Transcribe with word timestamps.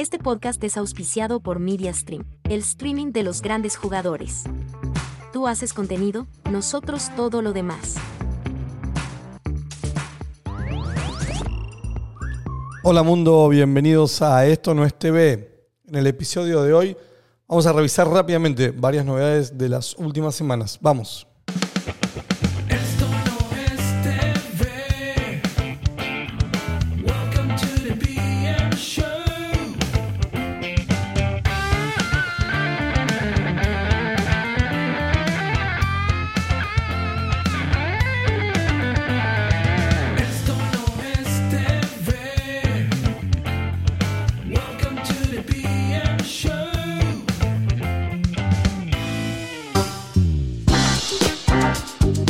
Este 0.00 0.18
podcast 0.18 0.64
es 0.64 0.78
auspiciado 0.78 1.40
por 1.40 1.58
MediaStream, 1.58 2.24
el 2.44 2.60
streaming 2.60 3.12
de 3.12 3.22
los 3.22 3.42
grandes 3.42 3.76
jugadores. 3.76 4.44
Tú 5.30 5.46
haces 5.46 5.74
contenido, 5.74 6.26
nosotros 6.50 7.10
todo 7.16 7.42
lo 7.42 7.52
demás. 7.52 7.96
Hola 12.82 13.02
mundo, 13.02 13.46
bienvenidos 13.50 14.22
a 14.22 14.46
Esto 14.46 14.72
no 14.72 14.86
es 14.86 14.98
TV. 14.98 15.68
En 15.86 15.96
el 15.96 16.06
episodio 16.06 16.62
de 16.62 16.72
hoy 16.72 16.96
vamos 17.46 17.66
a 17.66 17.74
revisar 17.74 18.08
rápidamente 18.08 18.70
varias 18.70 19.04
novedades 19.04 19.58
de 19.58 19.68
las 19.68 19.94
últimas 19.96 20.34
semanas. 20.34 20.78
Vamos. 20.80 21.29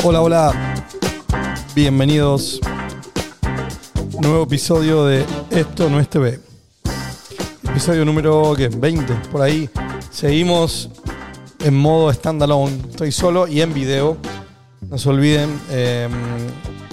Hola, 0.03 0.23
hola. 0.23 0.75
Bienvenidos. 1.75 2.59
Nuevo 4.23 4.45
episodio 4.45 5.05
de 5.05 5.27
Esto 5.51 5.91
no 5.91 6.01
es 6.01 6.09
TV. 6.09 6.41
Episodio 7.65 8.07
número 8.07 8.55
¿qué? 8.57 8.69
20, 8.69 9.13
por 9.31 9.43
ahí. 9.43 9.69
Seguimos 10.11 10.89
en 11.59 11.77
modo 11.77 12.11
standalone. 12.15 12.81
Estoy 12.89 13.13
solo 13.13 13.47
y 13.47 13.61
en 13.61 13.75
video. 13.75 14.17
No 14.89 14.97
se 14.97 15.07
olviden. 15.11 15.61
eh, 15.69 16.09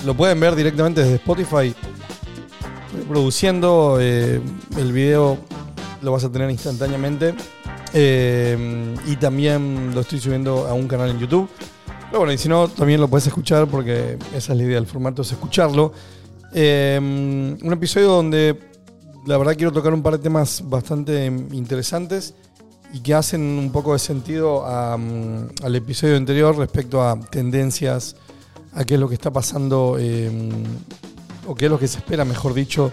lo 0.06 0.14
pueden 0.14 0.38
ver 0.42 0.56
directamente 0.56 1.02
desde 1.02 1.16
Spotify. 1.16 1.74
Produciendo 3.08 4.00
eh, 4.02 4.42
el 4.78 4.92
video 4.92 5.38
lo 6.02 6.12
vas 6.12 6.26
a 6.26 6.32
tener 6.32 6.52
instantáneamente. 6.52 7.36
Eh, 7.94 8.96
y 9.06 9.16
también 9.16 9.96
lo 9.96 10.02
estoy 10.02 10.20
subiendo 10.20 10.68
a 10.68 10.74
un 10.74 10.90
canal 10.90 11.12
en 11.12 11.20
YouTube. 11.20 11.50
Bueno, 12.12 12.32
y 12.32 12.38
si 12.38 12.48
no, 12.48 12.68
también 12.68 13.02
lo 13.02 13.08
puedes 13.08 13.28
escuchar 13.28 13.68
porque 13.68 14.18
esa 14.34 14.54
es 14.54 14.58
la 14.58 14.64
idea 14.64 14.76
del 14.76 14.88
formato, 14.88 15.22
es 15.22 15.32
escucharlo. 15.32 15.92
Eh, 16.54 16.98
un 17.00 17.74
episodio 17.74 18.08
donde 18.08 18.58
la 19.26 19.38
verdad 19.38 19.56
quiero 19.56 19.74
tocar 19.74 19.94
un 19.94 20.02
par 20.02 20.14
de 20.14 20.20
temas 20.20 20.64
bastante 20.68 21.26
interesantes 21.26 22.34
y 22.94 23.02
que 23.02 23.14
hacen 23.14 23.42
un 23.42 23.72
poco 23.72 23.92
de 23.92 24.00
sentido 24.00 24.66
al 24.66 25.76
episodio 25.76 26.16
anterior 26.16 26.58
respecto 26.58 27.04
a 27.04 27.20
tendencias, 27.20 28.16
a 28.74 28.86
qué 28.86 28.94
es 28.94 29.00
lo 29.00 29.10
que 29.10 29.16
está 29.16 29.32
pasando 29.32 29.98
eh, 30.00 30.32
o 31.46 31.56
qué 31.56 31.66
es 31.66 31.72
lo 31.72 31.78
que 31.78 31.90
se 31.90 31.98
espera, 31.98 32.24
mejor 32.24 32.54
dicho, 32.54 32.92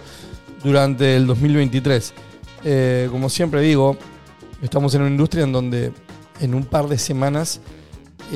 durante 0.64 1.14
el 1.14 1.28
2023. 1.28 2.12
Eh, 2.64 3.08
como 3.12 3.30
siempre 3.30 3.60
digo, 3.60 3.96
estamos 4.60 4.92
en 4.96 5.02
una 5.02 5.10
industria 5.10 5.44
en 5.44 5.52
donde 5.52 5.92
en 6.40 6.54
un 6.54 6.64
par 6.64 6.88
de 6.88 6.98
semanas 6.98 7.60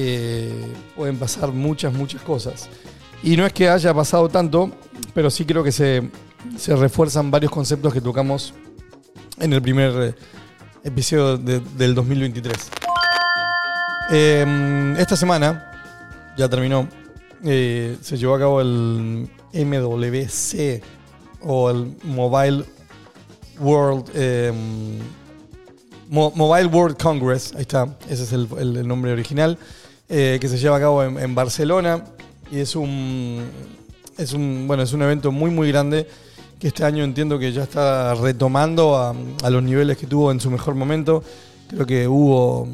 eh, 0.01 0.73
pueden 0.97 1.17
pasar 1.19 1.51
muchas, 1.53 1.93
muchas 1.93 2.23
cosas. 2.23 2.69
Y 3.23 3.37
no 3.37 3.45
es 3.45 3.53
que 3.53 3.69
haya 3.69 3.93
pasado 3.93 4.29
tanto, 4.29 4.71
pero 5.13 5.29
sí 5.31 5.45
creo 5.45 5.65
que 5.65 5.73
se, 5.73 6.09
se 6.57 6.77
refuerzan 6.77 7.31
varios 7.33 7.51
conceptos 7.51 7.93
que 7.93 8.01
tocamos 8.01 8.55
en 9.41 9.53
el 9.53 9.61
primer 9.61 9.91
eh, 10.03 10.15
episodio 10.85 11.37
de- 11.37 11.61
del 11.77 11.95
2023. 11.97 12.57
Eh, 14.11 14.95
esta 14.99 15.17
semana, 15.17 15.71
ya 16.37 16.49
terminó, 16.49 16.89
eh, 17.45 17.97
se 18.01 18.17
llevó 18.17 18.35
a 18.37 18.39
cabo 18.39 18.61
el 18.61 19.29
MWC 19.53 20.81
o 21.43 21.71
el 21.71 21.97
Mobile 22.05 22.65
World 23.61 24.05
Mo- 26.11 26.33
Mobile 26.35 26.67
World 26.69 26.97
Congress, 26.97 27.53
ahí 27.55 27.63
está, 27.63 27.87
ese 28.09 28.23
es 28.23 28.33
el 28.33 28.87
nombre 28.89 29.13
original, 29.13 29.59
eh, 30.09 30.39
que 30.41 30.49
se 30.49 30.57
lleva 30.57 30.77
a 30.77 30.81
cabo 30.81 31.05
en, 31.05 31.35
Barcelona 31.35 32.03
y 32.51 32.61
es 32.61 32.75
un, 32.75 33.43
es 34.17 34.33
un, 34.33 34.67
bueno, 34.67 34.83
es 34.83 34.95
un 34.95 35.03
evento 35.03 35.31
muy 35.31 35.51
muy 35.51 35.69
grande 35.69 36.07
que 36.59 36.69
este 36.69 36.85
año 36.85 37.05
entiendo 37.05 37.39
que 37.39 37.53
ya 37.53 37.65
está 37.65 38.15
retomando 38.15 38.97
a, 38.97 39.51
los 39.51 39.63
niveles 39.63 39.97
que 39.97 40.07
tuvo 40.07 40.33
en 40.33 40.41
su 40.41 40.51
mejor 40.51 40.75
momento. 40.75 41.23
Creo 41.69 41.87
que 41.87 42.09
hubo 42.09 42.67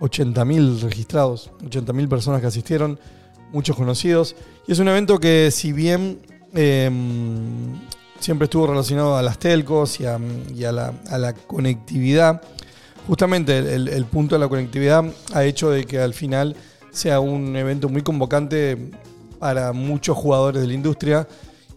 80.000 0.00 0.80
registrados, 0.80 1.50
80.000 1.64 2.08
personas 2.08 2.40
que 2.40 2.46
asistieron, 2.46 2.98
muchos 3.52 3.76
conocidos. 3.76 4.36
Y 4.66 4.72
es 4.72 4.78
un 4.78 4.88
evento 4.88 5.18
que 5.18 5.50
si 5.50 5.72
bien 5.72 6.20
eh, 6.54 6.90
siempre 8.20 8.44
estuvo 8.44 8.68
relacionado 8.68 9.16
a 9.16 9.22
las 9.22 9.38
telcos 9.38 10.00
y 10.00 10.06
a, 10.06 10.18
la, 10.72 10.94
a 11.10 11.18
la 11.18 11.34
conectividad, 11.34 12.40
justamente 13.06 13.58
el 13.58 14.04
punto 14.06 14.36
de 14.36 14.38
la 14.38 14.48
conectividad 14.48 15.04
ha 15.34 15.44
hecho 15.44 15.68
de 15.70 15.84
que 15.84 15.98
al 15.98 16.14
final 16.14 16.56
sea 16.96 17.20
un 17.20 17.54
evento 17.56 17.90
muy 17.90 18.00
convocante 18.00 18.90
para 19.38 19.74
muchos 19.74 20.16
jugadores 20.16 20.62
de 20.62 20.68
la 20.68 20.72
industria, 20.72 21.28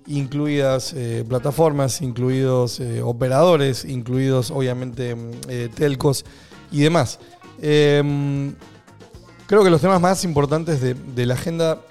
incluidas 0.07 0.93
eh, 0.93 1.25
plataformas, 1.27 2.01
incluidos 2.01 2.79
eh, 2.79 3.01
operadores, 3.01 3.83
incluidos 3.83 4.49
obviamente 4.49 5.15
mm, 5.15 5.31
eh, 5.49 5.69
telcos 5.75 6.23
y 6.71 6.79
demás. 6.79 7.19
Em, 7.61 8.55
creo 9.45 9.61
que 9.61 9.69
los 9.69 9.81
temas 9.81 9.99
más 9.99 10.23
importantes 10.23 10.79
de, 10.79 11.25
la 11.25 11.33
agenda 11.33 11.81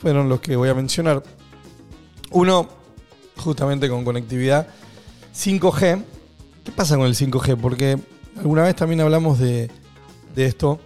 fueron 0.00 0.30
los 0.30 0.40
que 0.40 0.56
voy 0.56 0.70
a 0.70 0.74
mencionar. 0.74 1.22
Uno, 2.30 2.68
justamente 3.36 3.86
con 3.90 4.02
conectividad, 4.02 4.66
5G. 5.34 6.02
¿Qué 6.64 6.72
pasa 6.72 6.96
con 6.96 7.04
el 7.04 7.14
5G? 7.14 7.58
Porque 7.60 7.98
alguna 8.38 8.62
vez 8.62 8.76
también 8.76 9.02
hablamos 9.02 9.38
de 9.38 9.68
esto. 10.36 10.80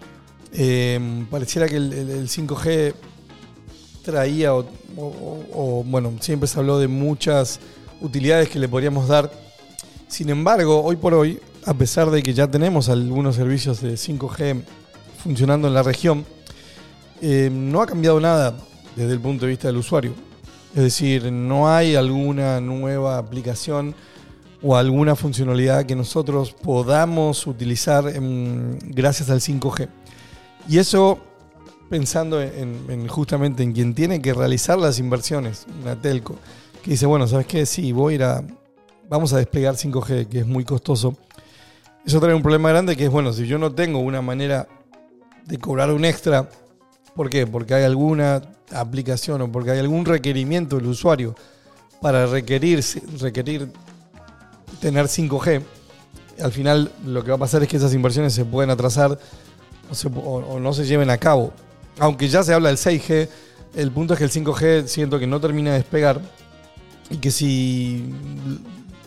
Eh, 0.59 1.25
pareciera 1.31 1.69
que 1.69 1.77
el, 1.77 1.93
el- 1.93 2.11
el 2.11 2.29
5G 2.29 2.95
traía, 4.03 4.55
o, 4.55 5.85
bueno, 5.87 6.13
siempre 6.21 6.47
se 6.49 6.59
habló 6.59 6.79
de 6.79 6.89
muchas 6.89 7.59
utilidades 8.01 8.49
que 8.49 8.59
le 8.59 8.69
podríamos 8.69 9.09
dar. 9.09 9.31
Sin 10.09 10.29
embargo, 10.31 10.83
hoy 10.83 10.97
por 10.97 11.13
hoy, 11.15 11.41
a 11.65 11.75
pesar 11.75 12.11
de 12.11 12.23
que 12.23 12.33
ya 12.33 12.49
tenemos 12.49 12.89
algunos 12.89 13.35
servicios 13.37 13.81
de 13.81 13.95
5G 13.95 14.63
funcionando 15.23 15.67
en 15.69 15.75
la 15.75 15.83
región, 15.83 16.25
eh, 17.21 17.51
no 17.53 17.83
ha 17.83 17.87
cambiado 17.87 18.21
nada 18.21 18.57
desde 18.95 19.13
el 19.13 19.21
punto 19.21 19.45
de 19.45 19.51
vista 19.51 19.69
del 19.69 19.77
usuario. 19.79 20.13
Es 20.75 20.83
decir, 20.83 21.33
no 21.33 21.69
hay 21.69 21.97
alguna 21.97 22.61
nueva 22.61 23.19
aplicación 23.19 23.95
o 24.63 24.77
alguna 24.77 25.17
funcionalidad 25.17 25.85
que 25.87 25.97
nosotros 25.97 26.53
podamos 26.53 27.47
utilizar 27.47 28.09
en- 28.09 28.79
gracias 28.85 29.29
al 29.31 29.41
5G. 29.41 29.89
Y 30.69 30.79
eso 30.79 31.19
pensando 31.89 32.43
en, 32.43 32.85
en 32.89 33.07
justamente 33.07 33.63
en 33.63 33.73
quien 33.73 33.95
tiene 33.95 34.21
que 34.21 34.35
realizar 34.35 34.79
las 34.79 34.99
inversiones, 34.99 35.67
una 35.83 36.01
telco, 36.01 36.37
que 36.83 36.93
dice, 36.93 37.07
bueno, 37.07 37.27
¿sabes 37.27 37.47
qué? 37.47 37.65
Sí, 37.67 37.93
voy 37.93 38.13
a 38.13 38.17
ir 38.17 38.23
a, 38.25 38.45
vamos 39.09 39.33
a 39.33 39.39
desplegar 39.39 39.75
5G, 39.75 40.29
que 40.29 40.41
es 40.41 40.47
muy 40.47 40.65
costoso. 40.65 41.17
Eso 42.05 42.21
trae 42.21 42.35
un 42.35 42.43
problema 42.43 42.69
grande 42.71 42.97
que 42.97 43.05
es, 43.05 43.11
bueno, 43.11 43.33
si 43.33 43.47
yo 43.47 43.59
no 43.59 43.73
tengo 43.73 43.99
una 44.01 44.23
manera 44.23 44.69
de 45.45 45.59
cobrar 45.59 45.93
un 45.93 46.05
extra, 46.05 46.49
¿por 47.15 47.31
qué? 47.31 47.47
Porque 47.47 47.75
hay 47.75 47.85
alguna 47.85 48.43
aplicación 48.73 49.41
o 49.43 49.53
porque 49.53 49.71
hay 49.71 49.79
algún 49.79 50.05
requerimiento 50.05 50.77
del 50.77 50.87
usuario 50.87 51.35
para 52.01 52.27
requerir, 52.27 52.85
requerir 53.21 53.71
tener 54.81 55.07
5G, 55.07 55.63
al 56.43 56.53
final 56.53 56.93
lo 57.05 57.25
que 57.25 57.31
va 57.31 57.37
a 57.37 57.41
pasar 57.41 57.63
es 57.63 57.69
que 57.69 57.77
esas 57.77 57.95
inversiones 57.95 58.35
se 58.35 58.45
pueden 58.45 58.71
atrasar 58.71 59.19
o, 60.25 60.59
no 60.61 60.73
se 60.73 60.85
lleven 60.85 61.11
a 61.11 61.19
cabo. 61.19 61.53
Aunque 61.99 62.29
ya 62.29 62.43
se 62.43 62.53
habla 62.53 62.69
del 62.69 62.79
6G, 62.79 63.29
el 63.75 63.91
punto 63.91 64.15
es 64.15 64.19
que 64.19 64.25
el 64.25 64.31
5G 64.31 64.87
siento 64.87 65.19
que 65.19 65.27
no 65.27 65.41
termina 65.41 65.73
de 65.73 65.79
despegar 65.79 66.21
y 67.11 67.19
que 67.19 67.31
si, 67.31 68.15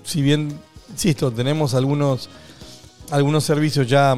si 0.03 0.21
bien, 0.21 0.59
insisto, 0.89 1.31
tenemos 1.31 1.73
algunos, 1.73 2.29
algunos 3.11 3.43
servicios 3.43 3.87
ya, 3.87 4.17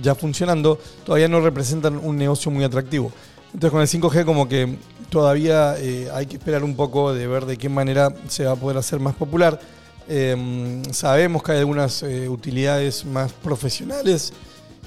ya 0.00 0.14
funcionando, 0.14 0.78
todavía 1.04 1.28
no 1.28 1.40
representan 1.40 1.98
un 1.98 2.16
negocio 2.16 2.50
muy 2.50 2.64
atractivo. 2.64 3.12
Entonces 3.54 3.70
con 3.70 3.80
el 3.82 3.88
5G 3.88 4.24
como 4.24 4.48
que 4.48 4.76
todavía 5.10 5.76
eh, 5.78 6.08
hay 6.12 6.26
que 6.26 6.36
esperar 6.36 6.64
un 6.64 6.74
poco 6.74 7.12
de 7.12 7.26
ver 7.26 7.44
de 7.44 7.58
qué 7.58 7.68
manera 7.68 8.14
se 8.28 8.44
va 8.44 8.52
a 8.52 8.56
poder 8.56 8.78
hacer 8.78 8.98
más 8.98 9.14
popular. 9.14 9.60
Eh, 10.08 10.82
sabemos 10.90 11.42
que 11.42 11.52
hay 11.52 11.58
algunas 11.58 12.02
eh, 12.02 12.28
utilidades 12.28 13.04
más 13.04 13.32
profesionales 13.32 14.32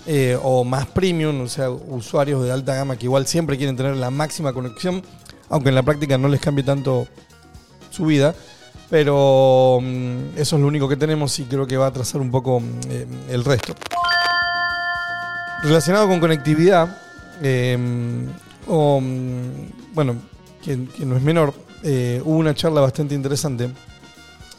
eh, 0.08 0.38
o 0.42 0.64
más 0.64 0.86
premium, 0.88 1.42
o 1.42 1.48
sea, 1.48 1.70
usuarios 1.70 2.44
de 2.44 2.52
alta 2.52 2.76
gama 2.76 2.96
que 2.98 3.06
igual 3.06 3.26
siempre 3.28 3.58
quieren 3.58 3.76
tener 3.76 3.96
la 3.96 4.12
máxima 4.12 4.54
conexión, 4.54 5.02
aunque 5.50 5.70
en 5.70 5.76
la 5.76 5.84
práctica 5.84 6.18
no 6.18 6.28
les 6.28 6.40
cambie 6.42 6.64
tanto 6.64 7.08
su 7.92 8.06
vida. 8.06 8.36
Pero 8.90 9.80
mm, 9.82 10.38
eso 10.38 10.56
es 10.58 10.62
lo 10.62 10.68
único 10.68 10.88
que 10.88 10.96
tenemos 10.96 11.40
y 11.40 11.46
creo 11.46 11.66
que 11.66 11.76
va 11.76 11.88
a 11.88 11.92
trazar 11.92 12.22
un 12.22 12.30
poco 12.30 12.60
mm, 12.60 12.66
eh, 12.90 13.08
el 13.30 13.44
resto. 13.44 13.74
Relacionado 15.64 16.08
con 16.08 16.20
conectividad, 16.20 16.96
eh, 17.42 17.76
o, 18.68 19.02
mm, 19.02 19.94
bueno, 19.96 20.16
que, 20.64 20.78
no 21.06 21.18
es 21.18 21.24
menor, 21.24 21.54
hubo 22.24 22.38
una 22.38 22.54
charla 22.54 22.82
bastante 22.82 23.14
interesante 23.16 23.70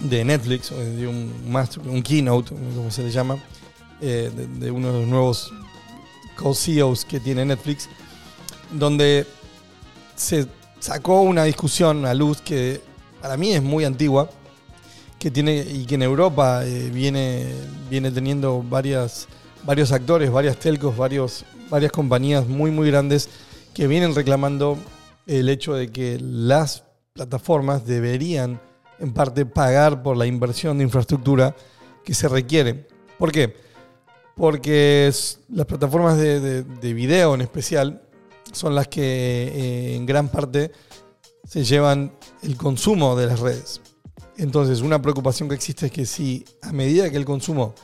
de 0.00 0.24
Netflix, 0.24 0.70
de 0.70 1.06
un, 1.06 1.32
master- 1.50 1.86
un 1.86 2.02
keynote, 2.02 2.54
como 2.74 2.90
se 2.90 3.02
le 3.02 3.10
llama, 3.10 3.36
eh, 4.00 4.30
de, 4.58 4.70
uno 4.70 4.92
de 4.92 5.00
los 5.00 5.08
nuevos 5.08 5.52
co-CEOs 6.36 7.04
que 7.04 7.20
tiene 7.20 7.44
Netflix, 7.44 7.88
donde 8.72 9.26
se 10.14 10.46
sacó 10.80 11.22
una 11.22 11.44
discusión 11.44 12.04
a 12.04 12.14
luz 12.14 12.40
que 12.40 12.80
para 13.20 13.36
mí 13.36 13.52
es 13.52 13.62
muy 13.62 13.84
antigua, 13.84 14.30
que 15.18 15.30
tiene 15.30 15.56
y 15.56 15.86
que 15.86 15.94
en 15.94 16.02
Europa 16.02 16.64
eh, 16.64 16.90
viene, 16.92 17.46
viene 17.88 18.10
teniendo 18.10 18.62
varias, 18.62 19.28
varios 19.64 19.92
actores, 19.92 20.30
varias 20.30 20.58
telcos, 20.58 20.96
varios, 20.96 21.44
varias 21.70 21.90
compañías 21.90 22.46
muy 22.46 22.70
muy 22.70 22.90
grandes 22.90 23.28
que 23.74 23.86
vienen 23.86 24.14
reclamando 24.14 24.78
el 25.26 25.48
hecho 25.48 25.74
de 25.74 25.90
que 25.90 26.18
las 26.20 26.84
plataformas 27.12 27.86
deberían 27.86 28.60
en 28.98 29.12
parte 29.12 29.46
pagar 29.46 30.02
por 30.02 30.16
la 30.16 30.26
inversión 30.26 30.78
de 30.78 30.84
infraestructura 30.84 31.56
que 32.04 32.14
se 32.14 32.28
requiere. 32.28 32.86
¿Por 33.18 33.32
qué? 33.32 33.65
Porque 34.36 35.10
las 35.48 35.66
plataformas 35.66 36.18
de, 36.18 36.40
de- 36.40 36.62
de 36.62 36.92
video 36.92 37.34
en 37.34 37.40
especial 37.40 38.02
son 38.52 38.74
las 38.74 38.86
que 38.86 39.02
eh, 39.02 39.96
en 39.96 40.04
gran 40.04 40.28
parte 40.28 40.72
se 41.48 41.64
llevan 41.64 42.12
el 42.42 42.56
consumo 42.56 43.16
de 43.16 43.26
las 43.26 43.40
redes. 43.40 43.80
Entonces, 44.36 44.82
una 44.82 45.00
preocupación 45.00 45.48
que 45.48 45.54
existe 45.54 45.86
es 45.86 45.92
que 45.92 46.04
si 46.04 46.44
a 46.60 46.70
medida 46.72 47.08
que 47.10 47.16
el 47.16 47.24
consumo 47.24 47.74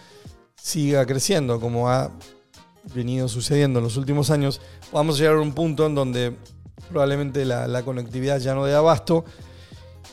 siga 0.54 1.06
creciendo, 1.06 1.58
como 1.58 1.88
ha 1.88 2.10
venido 2.94 3.28
sucediendo 3.28 3.78
en 3.78 3.84
los 3.84 3.96
últimos 3.96 4.30
años, 4.30 4.60
vamos 4.92 5.16
a 5.16 5.18
llegar 5.20 5.36
a 5.36 5.40
un 5.40 5.54
punto 5.54 5.86
en 5.86 5.94
donde 5.94 6.36
probablemente 6.90 7.46
la, 7.46 7.66
la 7.66 7.82
conectividad 7.82 8.38
ya 8.38 8.54
no 8.54 8.66
dé 8.66 8.74
abasto 8.74 9.24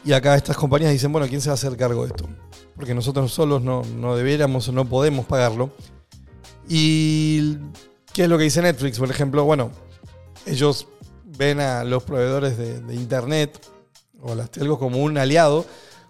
y 0.06 0.14
acá 0.14 0.36
estas 0.36 0.56
compañías 0.56 0.92
dicen, 0.94 1.12
bueno, 1.12 1.28
¿quién 1.28 1.42
se 1.42 1.50
va 1.50 1.54
a 1.54 1.56
hacer 1.56 1.76
cargo 1.76 2.04
de 2.06 2.12
esto? 2.12 2.30
Porque 2.76 2.96
nosotros 2.96 3.34
solos 3.34 3.62
no, 3.62 3.82
no 3.98 4.16
debiéramos 4.16 4.70
o 4.70 4.72
no 4.72 4.86
podemos 4.86 5.26
pagarlo. 5.26 5.72
¿Y 6.70 7.58
qué 8.14 8.24
es 8.24 8.30
lo 8.30 8.38
que 8.38 8.44
dice 8.44 8.62
Netflix? 8.62 9.00
Por 9.00 9.10
ejemplo, 9.10 9.44
bueno, 9.44 9.72
ellos 10.46 10.88
ven 11.26 11.60
a 11.60 11.84
los 11.84 12.04
proveedores 12.04 12.58
de, 12.58 12.94
Internet 12.94 13.60
o 14.22 14.36
las 14.36 14.52
telcos 14.52 14.78
como 14.78 15.00
un 15.00 15.18
aliado. 15.18 15.66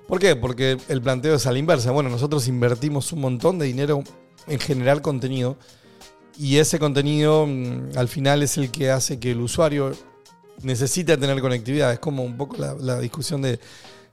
¿Por 0.06 0.20
qué? 0.20 0.36
Porque 0.36 0.78
el 0.90 1.02
planteo 1.02 1.36
es 1.36 1.48
a 1.48 1.54
la 1.54 1.60
inversa. 1.60 1.92
Bueno, 1.92 2.10
nosotros 2.10 2.48
invertimos 2.50 3.14
un 3.14 3.22
montón 3.22 3.58
de 3.58 3.68
dinero 3.68 4.04
en 4.48 4.60
generar 4.60 5.02
contenido 5.02 5.58
y 6.38 6.58
ese 6.58 6.78
contenido 6.78 7.46
mm, 7.48 7.98
al 7.98 8.10
final 8.10 8.44
es 8.44 8.58
el 8.58 8.70
que 8.70 8.92
hace 8.92 9.18
que 9.18 9.32
el 9.32 9.40
usuario 9.40 9.94
necesite 10.62 11.16
tener 11.16 11.40
conectividad. 11.40 11.94
Es 11.94 12.00
como 12.00 12.24
un 12.24 12.36
poco 12.36 12.58
la, 12.58 13.00
discusión 13.00 13.42
de, 13.42 13.62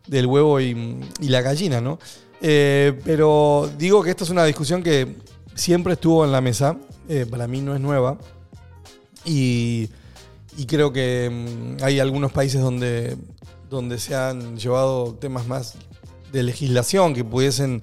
del 0.06 0.26
huevo 0.26 0.60
y, 0.60 1.00
y 1.20 1.28
la 1.28 1.40
gallina, 1.40 1.80
¿no? 1.80 1.98
Eh, 2.40 2.92
pero 3.04 3.68
digo 3.78 4.02
que 4.02 4.10
esta 4.10 4.24
es 4.24 4.30
una 4.30 4.44
discusión 4.44 4.82
que 4.82 5.16
siempre 5.56 5.94
estuvo 5.94 6.24
en 6.24 6.30
la 6.30 6.40
mesa. 6.40 6.76
eh, 7.08 7.26
para 7.28 7.48
mí 7.48 7.60
no 7.60 7.74
es 7.74 7.80
nueva. 7.80 8.16
Y, 9.24 9.88
y 10.56 10.66
creo 10.66 10.92
que 10.92 11.28
mm, 11.78 11.82
hay 11.84 11.98
algunos 12.00 12.30
países 12.32 12.60
donde, 12.60 13.16
donde 13.68 13.98
se 13.98 14.14
han 14.14 14.56
llevado 14.56 15.14
temas 15.14 15.46
más 15.48 15.74
de 16.32 16.42
legislación 16.42 17.14
que 17.14 17.24
pudiesen 17.24 17.82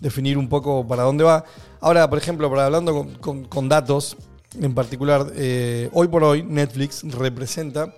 definir 0.00 0.38
un 0.38 0.48
poco 0.48 0.86
para 0.86 1.02
dónde 1.02 1.24
va. 1.24 1.44
Ahora, 1.80 2.08
por 2.08 2.18
ejemplo, 2.18 2.48
para 2.50 2.66
hablando 2.66 3.06
con, 3.20 3.44
con- 3.44 3.68
datos, 3.68 4.16
en 4.60 4.74
particular, 4.74 5.30
eh, 5.34 5.90
hoy 5.92 6.08
por 6.08 6.24
hoy 6.24 6.42
Netflix 6.42 7.02
representa 7.04 7.94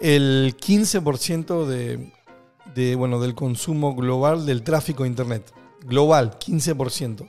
el 0.00 0.56
15% 0.60 1.64
de, 1.66 2.12
de, 2.74 2.96
bueno, 2.96 3.20
del 3.20 3.34
consumo 3.34 3.94
global 3.94 4.46
del 4.46 4.62
tráfico 4.62 5.04
de 5.04 5.10
Internet. 5.10 5.52
Global, 5.84 6.38
15%. 6.38 7.28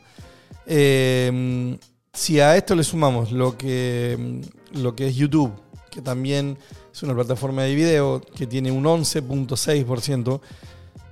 Eh, 0.65 1.77
si 2.13 2.39
a 2.39 2.55
esto 2.55 2.75
le 2.75 2.83
sumamos 2.83 3.31
lo 3.31 3.57
que, 3.57 4.41
lo 4.73 4.95
que 4.95 5.07
es 5.07 5.15
YouTube, 5.15 5.51
que 5.89 6.01
también 6.01 6.57
es 6.91 7.03
una 7.03 7.15
plataforma 7.15 7.63
de 7.63 7.73
video 7.73 8.21
que 8.21 8.45
tiene 8.45 8.71
un 8.71 8.83
11.6%, 8.83 10.39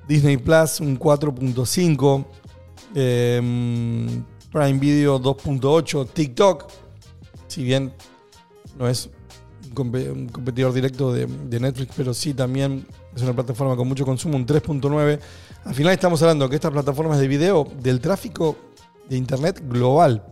Disney 0.08 0.38
Plus 0.38 0.80
un 0.80 1.00
4.5%, 1.00 2.26
eh, 2.94 4.24
Prime 4.52 4.80
Video 4.80 5.20
2.8%, 5.20 6.08
TikTok, 6.14 6.66
si 7.48 7.64
bien 7.64 7.94
no 8.78 8.88
es 8.88 9.10
un 9.76 10.28
competidor 10.30 10.74
directo 10.74 11.14
de, 11.14 11.26
de 11.26 11.60
Netflix, 11.60 11.94
pero 11.96 12.14
sí 12.14 12.34
también 12.34 12.86
es 13.16 13.22
una 13.24 13.34
plataforma 13.34 13.76
con 13.76 13.88
mucho 13.88 14.06
consumo, 14.06 14.36
un 14.36 14.46
3.9%. 14.46 15.20
Al 15.64 15.76
final 15.76 15.94
estamos 15.94 16.22
hablando 16.22 16.50
que 16.50 16.56
estas 16.56 16.72
plataformas 16.72 17.20
de 17.20 17.28
video 17.28 17.68
del 17.82 18.02
tráfico 18.02 18.58
de 19.12 19.18
Internet 19.18 19.62
global 19.68 20.24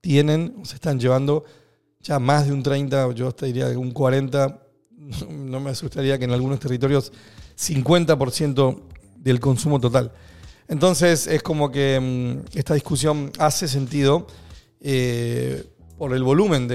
tienen, 0.00 0.64
se 0.64 0.74
están 0.74 0.98
llevando 0.98 1.44
ya 2.00 2.18
más 2.18 2.46
de 2.46 2.52
un 2.52 2.64
30, 2.64 3.12
yo 3.12 3.28
hasta 3.28 3.46
diría 3.46 3.68
un 3.78 3.92
40, 3.92 4.60
no 5.30 5.60
me 5.60 5.70
asustaría 5.70 6.18
que 6.18 6.24
en 6.24 6.32
algunos 6.32 6.58
territorios 6.58 7.12
50% 7.56 8.80
del 9.18 9.38
consumo 9.38 9.78
total. 9.78 10.10
Entonces 10.66 11.28
es 11.28 11.44
como 11.44 11.70
que 11.70 12.00
mm, 12.00 12.58
esta 12.58 12.74
discusión 12.74 13.30
hace 13.38 13.68
sentido 13.68 14.26
eh, 14.80 15.64
por 15.96 16.12
el 16.12 16.24
volumen 16.24 16.66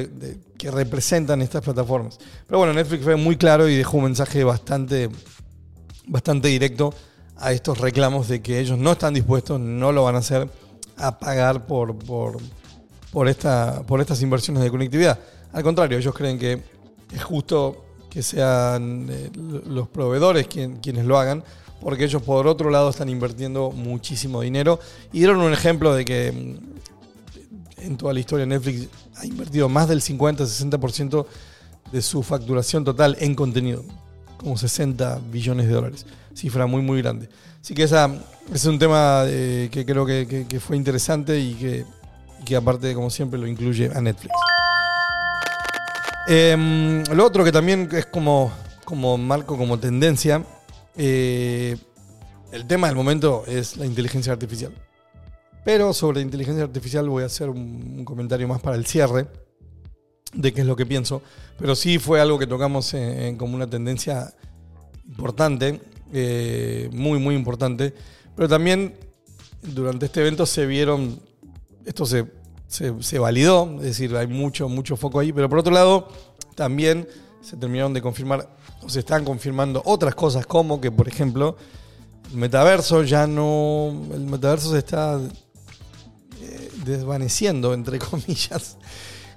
que 0.57 0.71
representan 0.71 1.41
estas 1.41 1.61
plataformas. 1.61 2.19
Pero 2.47 2.59
bueno, 2.59 2.71
Netflix 2.71 3.03
fue 3.03 3.17
muy 3.17 3.35
claro 3.35 3.67
y 3.67 3.75
dejó 3.75 3.97
un 3.97 4.05
mensaje 4.05 4.45
bastante, 4.45 5.09
bastante 6.07 6.47
directo 6.47 6.93
a 7.35 7.51
estos 7.51 7.79
reclamos 7.79 8.29
de 8.29 8.41
que 8.41 8.61
ellos 8.61 8.77
no 8.77 8.93
están 8.93 9.13
dispuestos, 9.13 9.59
no 9.59 9.91
lo 9.91 10.05
van 10.05 10.15
a 10.15 10.19
hacer, 10.19 10.47
a 10.97 11.17
pagar 11.19 11.65
por, 11.65 11.97
por, 11.97 12.37
por, 13.11 13.27
esta, 13.27 13.83
por 13.85 14.01
estas 14.01 14.21
inversiones 14.21 14.63
de 14.63 14.69
conectividad. 14.71 15.19
Al 15.51 15.63
contrario, 15.63 15.97
ellos 15.97 16.13
creen 16.15 16.37
que 16.39 16.61
es 17.13 17.23
justo 17.23 17.85
que 18.09 18.21
sean 18.23 19.07
eh, 19.09 19.29
los 19.67 19.87
proveedores 19.89 20.47
quien- 20.47 20.77
quienes 20.77 21.05
lo 21.05 21.17
hagan, 21.17 21.43
porque 21.81 22.05
ellos 22.05 22.21
por 22.21 22.47
otro 22.47 22.69
lado 22.69 22.89
están 22.89 23.09
invirtiendo 23.09 23.71
muchísimo 23.71 24.41
dinero. 24.41 24.79
Y 25.11 25.19
dieron 25.19 25.39
un 25.41 25.51
ejemplo 25.51 25.93
de 25.93 26.05
que 26.05 26.31
mm, 26.31 27.81
en 27.85 27.97
toda 27.97 28.13
la 28.13 28.19
historia 28.19 28.45
Netflix 28.45 28.87
ha 29.17 29.25
invertido 29.25 29.67
más 29.69 29.87
del 29.89 30.01
50-60% 30.01 31.25
de 31.91 32.01
su 32.01 32.23
facturación 32.23 32.83
total 32.83 33.17
en 33.19 33.35
contenido, 33.35 33.83
como 34.37 34.57
60 34.57 35.19
billones 35.31 35.67
de 35.67 35.73
dólares, 35.73 36.05
cifra 36.33 36.65
muy 36.65 36.81
muy 36.81 37.01
grande. 37.01 37.29
Así 37.63 37.73
que 37.73 37.83
esa, 37.83 38.13
es 38.53 38.65
un 38.65 38.77
tema 38.77 39.23
eh, 39.25 39.69
que 39.71 39.85
creo 39.85 40.05
que, 40.05 40.59
fue 40.59 40.75
interesante 40.75 41.39
y 41.39 41.53
que, 41.53 41.85
y 42.41 42.43
que 42.43 42.57
aparte, 42.57 42.93
como 42.93 43.09
siempre, 43.09 43.39
lo 43.39 43.47
incluye 43.47 43.89
a 43.95 44.01
Netflix. 44.01 44.33
Em, 46.27 47.05
lo 47.05 47.25
otro 47.25 47.41
que 47.45 47.53
también 47.53 47.87
es 47.93 48.05
como, 48.07 48.51
como 48.83 49.17
marco, 49.17 49.57
como 49.57 49.79
tendencia, 49.79 50.43
eh, 50.97 51.77
el 52.51 52.67
tema 52.67 52.87
del 52.87 52.97
momento 52.97 53.45
es 53.47 53.77
la 53.77 53.85
inteligencia 53.85 54.33
artificial. 54.33 54.73
Pero 55.63 55.93
sobre 55.93 56.19
inteligencia 56.19 56.65
artificial 56.65 57.07
voy 57.07 57.23
a 57.23 57.27
hacer 57.27 57.49
un, 57.49 58.03
comentario 58.03 58.45
más 58.45 58.59
para 58.59 58.75
el 58.75 58.85
cierre 58.85 59.27
de 60.33 60.51
qué 60.51 60.59
es 60.59 60.67
lo 60.67 60.75
que 60.75 60.85
pienso. 60.85 61.21
Pero 61.57 61.77
sí 61.77 61.97
fue 61.97 62.19
algo 62.19 62.37
que 62.37 62.45
tocamos 62.45 62.93
en 62.93 63.37
como 63.37 63.55
una 63.55 63.69
tendencia 63.69 64.33
importante, 65.07 65.79
eh, 66.13 66.89
muy, 66.93 67.19
muy 67.19 67.35
importante. 67.35 67.93
Pero 68.35 68.47
también 68.47 68.95
durante 69.61 70.05
este 70.05 70.21
evento 70.21 70.45
se 70.45 70.65
vieron, 70.65 71.19
esto 71.85 72.05
se, 72.05 72.25
se, 72.67 73.19
validó, 73.19 73.75
es 73.77 73.83
decir, 73.83 74.15
hay 74.15 74.27
mucho, 74.27 74.69
mucho 74.69 74.95
foco 74.95 75.19
ahí, 75.19 75.31
pero 75.31 75.49
por 75.49 75.59
otro 75.59 75.73
lado 75.73 76.07
también 76.55 77.07
se 77.41 77.57
terminaron 77.57 77.93
de 77.93 78.01
confirmar, 78.01 78.49
o 78.81 78.89
se 78.89 78.99
están 78.99 79.25
confirmando 79.25 79.81
otras 79.85 80.15
cosas, 80.15 80.45
como 80.45 80.79
que, 80.79 80.91
por 80.91 81.07
ejemplo, 81.07 81.57
el 82.31 82.37
metaverso 82.37 83.03
ya 83.03 83.27
no, 83.27 83.89
el 84.13 84.25
metaverso 84.25 84.71
se 84.71 84.79
está 84.79 85.19
eh, 86.41 86.71
desvaneciendo, 86.85 87.73
entre 87.73 87.99
comillas, 87.99 88.77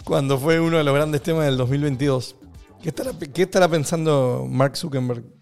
cuando 0.05 0.39
fue 0.39 0.61
uno 0.61 0.79
de 0.79 0.85
los 0.85 0.95
grandes 0.95 1.23
temas 1.23 1.47
del 1.47 1.57
2022. 1.57 2.37
¿Qué 2.83 2.91
estará, 2.91 3.13
qué 3.19 3.43
estará 3.43 3.69
pensando 3.69 4.47
Mark 4.49 4.77
Zuckerberg 4.77 5.36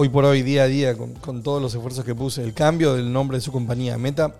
hoy 0.00 0.08
por 0.10 0.24
hoy, 0.24 0.42
día 0.42 0.62
a 0.62 0.66
día, 0.68 0.96
con, 0.96 1.42
todos 1.42 1.60
los 1.60 1.74
esfuerzos 1.74 2.04
que 2.04 2.14
puse? 2.14 2.44
El 2.44 2.54
cambio 2.54 2.94
del 2.94 3.12
nombre 3.12 3.38
de 3.38 3.40
su 3.40 3.50
compañía, 3.50 3.98
Meta, 3.98 4.32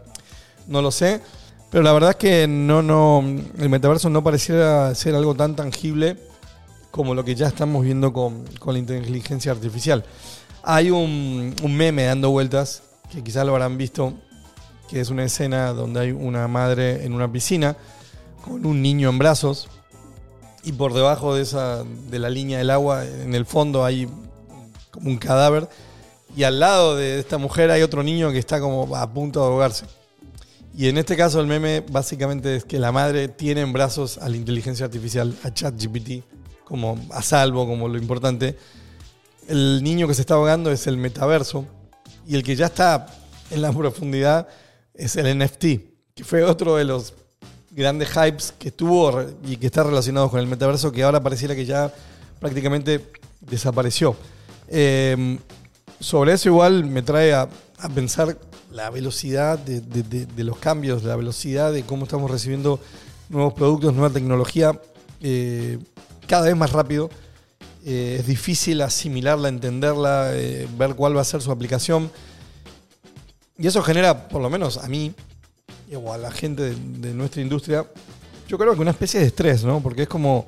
no 0.69 0.81
lo 0.81 0.93
sé. 0.93 1.21
Pero 1.69 1.83
la 1.83 1.93
verdad 1.93 2.11
es 2.11 2.17
que 2.17 2.47
no, 2.47 2.81
no, 2.81 3.25
el 3.59 3.69
metaverso 3.69 4.09
no 4.09 4.23
pareciera 4.23 4.95
ser 4.95 5.17
algo 5.17 5.35
tan 5.35 5.57
tangible 5.57 6.17
como 6.93 7.13
lo 7.13 7.25
que 7.25 7.35
ya 7.35 7.49
estamos 7.49 7.85
viendo 7.85 8.13
con, 8.13 8.45
con 8.61 8.75
la 8.75 8.79
inteligencia 8.79 9.51
artificial. 9.51 10.05
Hay 10.63 10.93
un, 10.93 11.57
un 11.61 11.77
meme 11.77 12.05
dando 12.05 12.31
vueltas 12.31 12.85
que 13.11 13.25
quizás 13.25 13.45
lo 13.45 13.51
habrán 13.51 13.77
visto, 13.77 14.13
que 14.89 15.01
es 15.01 15.11
una 15.11 15.25
escena 15.25 15.73
donde 15.73 15.99
hay 15.99 16.13
una 16.13 16.47
madre 16.47 17.05
en 17.05 17.15
una 17.15 17.33
piscina 17.33 17.77
con 18.45 18.65
un 18.65 18.81
niño 18.81 19.09
en 19.09 19.19
brazos 19.19 19.69
y 20.63 20.71
por 20.71 20.95
debajo 20.95 21.35
de 21.35 21.43
esa 21.43 21.83
de 21.83 22.19
la 22.21 22.31
línea 22.31 22.59
del 22.59 22.71
agua 22.71 23.05
en 23.05 23.35
el 23.35 23.45
fondo 23.45 23.85
hay 23.85 24.09
como 24.91 25.11
un 25.11 25.19
cadáver 25.19 25.69
y 26.37 26.45
al 26.45 26.61
lado 26.61 26.97
de 26.97 27.19
esta 27.19 27.39
mujer 27.39 27.71
hay 27.71 27.83
otro 27.83 28.03
niño 28.03 28.31
que 28.31 28.39
está 28.39 28.61
como 28.61 28.95
a 28.95 29.13
punto 29.13 29.41
de 29.41 29.47
ahogarse. 29.47 29.87
Y 30.77 30.89
en 30.89 30.99
este 30.99 31.17
caso 31.17 31.41
el 31.41 31.47
meme 31.47 31.81
básicamente 31.81 32.57
es 32.57 32.65
que 32.65 32.79
la 32.79 32.93
madre 32.93 33.29
tiene 33.29 33.63
en 33.63 33.73
brazos 33.73 34.19
a 34.19 34.29
la 34.29 34.37
inteligencia 34.37 34.87
artificial, 34.87 35.35
a 35.43 35.53
ChatGPT, 35.53 36.23
como 36.65 36.99
a 37.11 37.23
salvo, 37.23 37.67
como 37.67 37.89
lo 37.89 37.99
importante. 37.99 38.57
El 39.49 39.83
niño 39.83 40.07
que 40.07 40.15
se 40.15 40.21
está 40.21 40.35
ahogando 40.35 40.71
es 40.71 40.87
el 40.87 40.99
metaverso 40.99 41.65
y 42.27 42.37
el 42.37 42.43
que 42.43 42.55
ya 42.55 42.67
está 42.67 43.07
en 43.51 43.63
la 43.63 43.73
profundidad 43.77 44.47
es 44.95 45.17
el 45.17 45.39
NFT, 45.39 45.65
que 46.15 46.25
fue 46.25 46.45
otro 46.45 46.77
de 46.77 46.85
los 46.85 47.15
grandes 47.71 48.11
hypes 48.11 48.53
que 48.59 48.71
tuvo 48.71 49.25
y 49.45 49.57
que 49.57 49.67
está 49.67 49.83
relacionado 49.83 50.31
con 50.31 50.41
el 50.41 50.47
metaverso, 50.47 50.93
que 50.93 51.03
ahora 51.03 51.23
pareciera 51.23 51.55
que 51.55 51.65
ya 51.65 51.93
prácticamente 52.39 53.11
desapareció. 53.41 54.17
Eh, 54.69 55.39
sobre 56.01 56.33
eso 56.33 56.49
igual 56.49 56.85
me 56.85 57.03
trae 57.03 57.33
a, 57.35 57.49
pensar 57.95 58.37
la 58.71 58.91
velocidad 58.91 59.59
de, 59.59 60.45
los 60.45 60.59
cambios, 60.59 61.05
la 61.05 61.17
velocidad 61.17 61.73
de 61.73 61.83
cómo 61.85 62.05
estamos 62.05 62.31
recibiendo 62.31 62.81
nuevos 63.29 63.55
productos, 63.55 63.95
nueva 63.95 64.13
tecnología, 64.13 64.81
eh, 65.21 65.79
cada 66.27 66.47
vez 66.47 66.57
más 66.57 66.73
rápido. 66.73 67.11
Eh, 67.85 68.17
es 68.21 68.27
difícil 68.27 68.81
asimilarla, 68.83 69.49
entenderla, 69.49 70.31
eh, 70.35 70.69
ver 70.77 70.95
cuál 70.95 71.17
va 71.17 71.23
a 71.23 71.25
ser 71.25 71.41
su 71.41 71.51
aplicación. 71.51 72.11
Y 73.57 73.67
eso 73.67 73.83
genera, 73.83 74.29
por 74.29 74.43
lo 74.43 74.51
menos 74.51 74.77
a 74.79 74.89
mí, 74.89 75.15
o 75.95 76.13
a 76.13 76.19
la 76.19 76.31
gente 76.31 76.75
de 76.75 77.15
nuestra 77.15 77.41
industria, 77.41 77.87
yo 78.47 78.59
creo 78.59 78.75
que 78.75 78.81
una 78.81 78.91
especie 78.91 79.21
de 79.21 79.27
estrés, 79.27 79.65
¿no? 79.65 79.81
Porque 79.81 80.03
es 80.03 80.09
como 80.09 80.47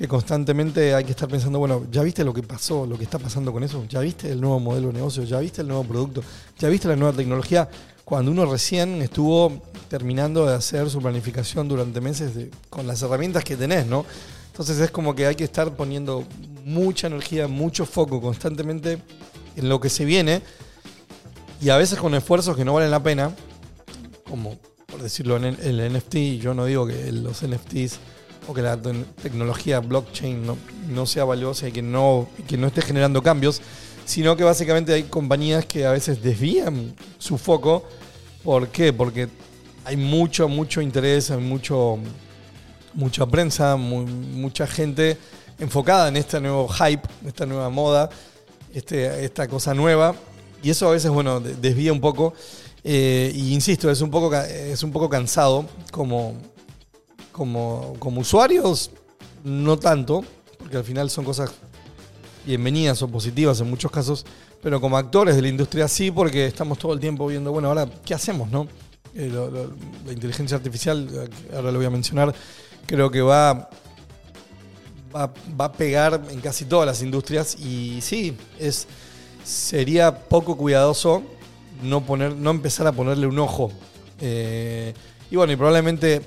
que 0.00 0.08
constantemente 0.08 0.94
hay 0.94 1.04
que 1.04 1.10
estar 1.10 1.28
pensando, 1.28 1.58
bueno, 1.58 1.84
¿ya 1.92 2.02
viste 2.02 2.24
lo 2.24 2.32
que 2.32 2.42
pasó, 2.42 2.86
lo 2.86 2.96
que 2.96 3.04
está 3.04 3.18
pasando 3.18 3.52
con 3.52 3.62
eso? 3.62 3.84
¿Ya 3.86 4.00
viste 4.00 4.32
el 4.32 4.40
nuevo 4.40 4.58
modelo 4.58 4.86
de 4.86 4.94
negocio? 4.94 5.24
¿Ya 5.24 5.38
viste 5.40 5.60
el 5.60 5.68
nuevo 5.68 5.84
producto? 5.84 6.24
¿Ya 6.58 6.70
viste 6.70 6.88
la 6.88 6.96
nueva 6.96 7.14
tecnología? 7.14 7.68
Cuando 8.02 8.30
uno 8.30 8.46
recién 8.46 9.02
estuvo 9.02 9.60
terminando 9.90 10.46
de 10.46 10.54
hacer 10.54 10.88
su 10.88 11.02
planificación 11.02 11.68
durante 11.68 12.00
meses 12.00 12.32
con 12.70 12.86
las 12.86 13.02
herramientas 13.02 13.44
que 13.44 13.58
tenés, 13.58 13.84
¿no? 13.84 14.06
Entonces 14.46 14.78
es 14.78 14.90
como 14.90 15.14
que 15.14 15.26
hay 15.26 15.34
que 15.34 15.44
estar 15.44 15.76
poniendo 15.76 16.24
mucha 16.64 17.08
energía, 17.08 17.46
mucho 17.46 17.84
foco 17.84 18.22
constantemente 18.22 19.02
en 19.54 19.68
lo 19.68 19.80
que 19.80 19.90
se 19.90 20.06
viene 20.06 20.40
y 21.60 21.68
a 21.68 21.76
veces 21.76 21.98
con 21.98 22.14
esfuerzos 22.14 22.56
que 22.56 22.64
no 22.64 22.72
valen 22.72 22.90
la 22.90 23.02
pena, 23.02 23.36
como 24.26 24.56
por 24.86 25.02
decirlo 25.02 25.36
en 25.36 25.44
el, 25.44 25.92
NFT, 25.92 26.40
yo 26.40 26.54
no 26.54 26.64
digo 26.64 26.86
que 26.86 27.12
los 27.12 27.46
NFTs 27.46 28.00
que 28.54 28.62
la 28.62 28.76
te- 28.76 28.92
tecnología 29.22 29.80
blockchain 29.80 30.44
no, 30.46 30.56
no 30.88 31.06
sea 31.06 31.24
valiosa 31.24 31.68
y 31.68 31.72
que 31.72 31.82
no, 31.82 32.28
que 32.48 32.56
no 32.56 32.66
esté 32.66 32.82
generando 32.82 33.22
cambios, 33.22 33.60
sino 34.04 34.36
que 34.36 34.44
básicamente 34.44 34.92
hay 34.92 35.04
compañías 35.04 35.64
que 35.66 35.86
a 35.86 35.92
veces 35.92 36.22
desvían 36.22 36.94
su 37.18 37.38
foco. 37.38 37.84
¿Por 38.42 38.68
qué? 38.68 38.92
Porque 38.92 39.28
hay 39.84 39.96
mucho, 39.96 40.48
mucho 40.48 40.80
interés, 40.80 41.30
hay 41.30 41.38
mucho, 41.40 41.98
mucha 42.94 43.26
prensa, 43.26 43.76
mu- 43.76 44.06
mucha 44.06 44.66
gente 44.66 45.16
enfocada 45.58 46.08
en 46.08 46.16
este 46.16 46.40
nuevo 46.40 46.68
hype, 46.68 47.02
esta 47.26 47.46
nueva 47.46 47.68
moda, 47.70 48.10
este, 48.74 49.24
esta 49.24 49.46
cosa 49.48 49.74
nueva. 49.74 50.14
Y 50.62 50.70
eso 50.70 50.88
a 50.88 50.92
veces, 50.92 51.10
bueno, 51.10 51.40
de- 51.40 51.54
desvía 51.54 51.92
un 51.92 52.00
poco. 52.00 52.34
Eh, 52.82 53.30
y 53.34 53.52
insisto, 53.52 53.90
es 53.90 54.00
un 54.00 54.10
poco, 54.10 54.34
es 54.34 54.82
un 54.82 54.90
poco 54.90 55.08
cansado 55.10 55.66
como, 55.92 56.34
como, 57.40 58.18
usuarios, 58.18 58.90
no 59.44 59.78
tanto, 59.78 60.22
porque 60.58 60.76
al 60.76 60.84
final 60.84 61.08
son 61.08 61.24
cosas 61.24 61.50
bienvenidas 62.44 63.00
o 63.02 63.08
positivas 63.08 63.58
en 63.62 63.70
muchos 63.70 63.90
casos, 63.90 64.26
pero 64.62 64.78
como 64.78 64.98
actores 64.98 65.36
de 65.36 65.42
la 65.42 65.48
industria 65.48 65.88
sí, 65.88 66.10
porque 66.10 66.44
estamos 66.44 66.78
todo 66.78 66.92
el 66.92 67.00
tiempo 67.00 67.26
viendo, 67.26 67.50
bueno, 67.50 67.68
ahora, 67.68 67.88
¿qué 68.04 68.12
hacemos, 68.12 68.50
no? 68.50 68.68
Eh, 69.14 69.32
la 70.04 70.12
inteligencia 70.12 70.58
artificial, 70.58 71.08
ahora 71.54 71.72
lo 71.72 71.78
voy 71.78 71.86
a 71.86 71.90
mencionar, 71.90 72.34
creo 72.84 73.10
que 73.10 73.22
va, 73.22 73.70
va, 75.16 75.32
va 75.58 75.64
a 75.64 75.72
pegar 75.72 76.22
en 76.30 76.40
casi 76.42 76.66
todas 76.66 76.84
las 76.84 77.00
industrias 77.00 77.58
y 77.58 78.02
sí, 78.02 78.36
es, 78.58 78.86
sería 79.44 80.28
poco 80.28 80.58
cuidadoso 80.58 81.22
no, 81.82 82.04
poner, 82.04 82.36
no 82.36 82.50
empezar 82.50 82.86
a 82.86 82.92
ponerle 82.92 83.26
un 83.26 83.38
ojo. 83.38 83.72
Eh, 84.20 84.92
y 85.30 85.36
bueno, 85.36 85.54
y 85.54 85.56
probablemente 85.56 86.20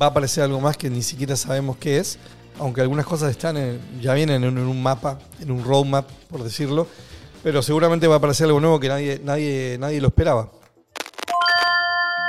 va 0.00 0.06
a 0.06 0.08
aparecer 0.10 0.44
algo 0.44 0.60
más 0.60 0.76
que 0.76 0.90
ni 0.90 1.02
siquiera 1.02 1.36
sabemos 1.36 1.76
qué 1.78 1.98
es, 1.98 2.18
aunque 2.58 2.80
algunas 2.80 3.06
cosas 3.06 3.30
están 3.30 3.56
en- 3.56 3.80
ya 4.00 4.14
vienen 4.14 4.44
en, 4.44 4.58
un 4.58 4.82
mapa, 4.82 5.18
en 5.40 5.50
un 5.50 5.64
roadmap, 5.64 6.08
por 6.30 6.42
decirlo, 6.42 6.86
pero 7.42 7.62
seguramente 7.62 8.06
va 8.06 8.14
a 8.14 8.18
aparecer 8.18 8.46
algo 8.46 8.60
nuevo 8.60 8.80
que 8.80 8.88
nadie, 8.88 9.20
nadie, 9.24 9.76
nadie 9.78 10.00
lo 10.00 10.08
esperaba. 10.08 10.50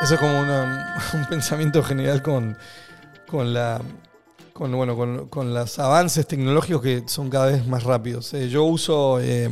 Eso 0.04 0.14
es 0.14 0.20
como 0.20 0.40
un 1.14 1.26
pensamiento 1.30 1.82
general 1.84 2.22
con, 2.22 2.58
con 3.28 3.54
la 3.54 3.82
con 4.54 4.72
bueno 4.72 4.96
con, 4.96 5.28
con 5.28 5.54
los 5.54 5.78
avances 5.78 6.26
tecnológicos 6.28 6.82
que 6.82 7.04
son 7.08 7.30
cada 7.30 7.48
vez 7.48 7.66
más 7.68 7.84
rápidos. 7.84 8.34
Eh, 8.34 8.50
yo 8.50 8.64
uso 8.64 9.20
eh, 9.22 9.50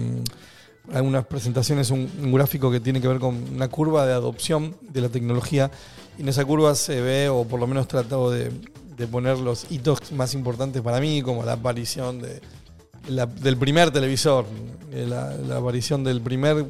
algunas 0.94 1.26
presentaciones 1.26 1.90
un, 1.92 2.10
un 2.22 2.32
gráfico 2.34 2.72
que 2.72 2.80
tiene 2.80 3.02
que 3.02 3.08
ver 3.08 3.20
con 3.20 3.36
una 3.54 3.68
curva 3.68 4.06
de 4.06 4.14
adopción 4.14 4.76
de 4.82 5.02
la 5.02 5.10
tecnología. 5.10 5.72
Y 6.18 6.22
en 6.22 6.30
esa 6.30 6.46
curva 6.46 6.76
se 6.76 7.02
ve 7.02 7.30
o 7.30 7.44
por 7.46 7.60
lo 7.60 7.68
menos 7.68 7.88
trato 7.88 8.30
de, 8.32 8.52
de 8.98 9.08
poner 9.08 9.38
los 9.40 9.70
hitos 9.72 10.12
más 10.14 10.34
importantes 10.34 10.82
para 10.82 11.00
mí 11.00 11.22
como 11.22 11.44
la 11.44 11.54
aparición 11.54 12.22
de, 12.22 12.42
la- 13.08 13.26
del 13.26 13.58
primer 13.58 13.92
televisor, 13.92 14.46
eh, 14.92 15.06
la, 15.08 15.34
la 15.36 15.58
aparición 15.58 16.04
del 16.04 16.22
primer 16.22 16.66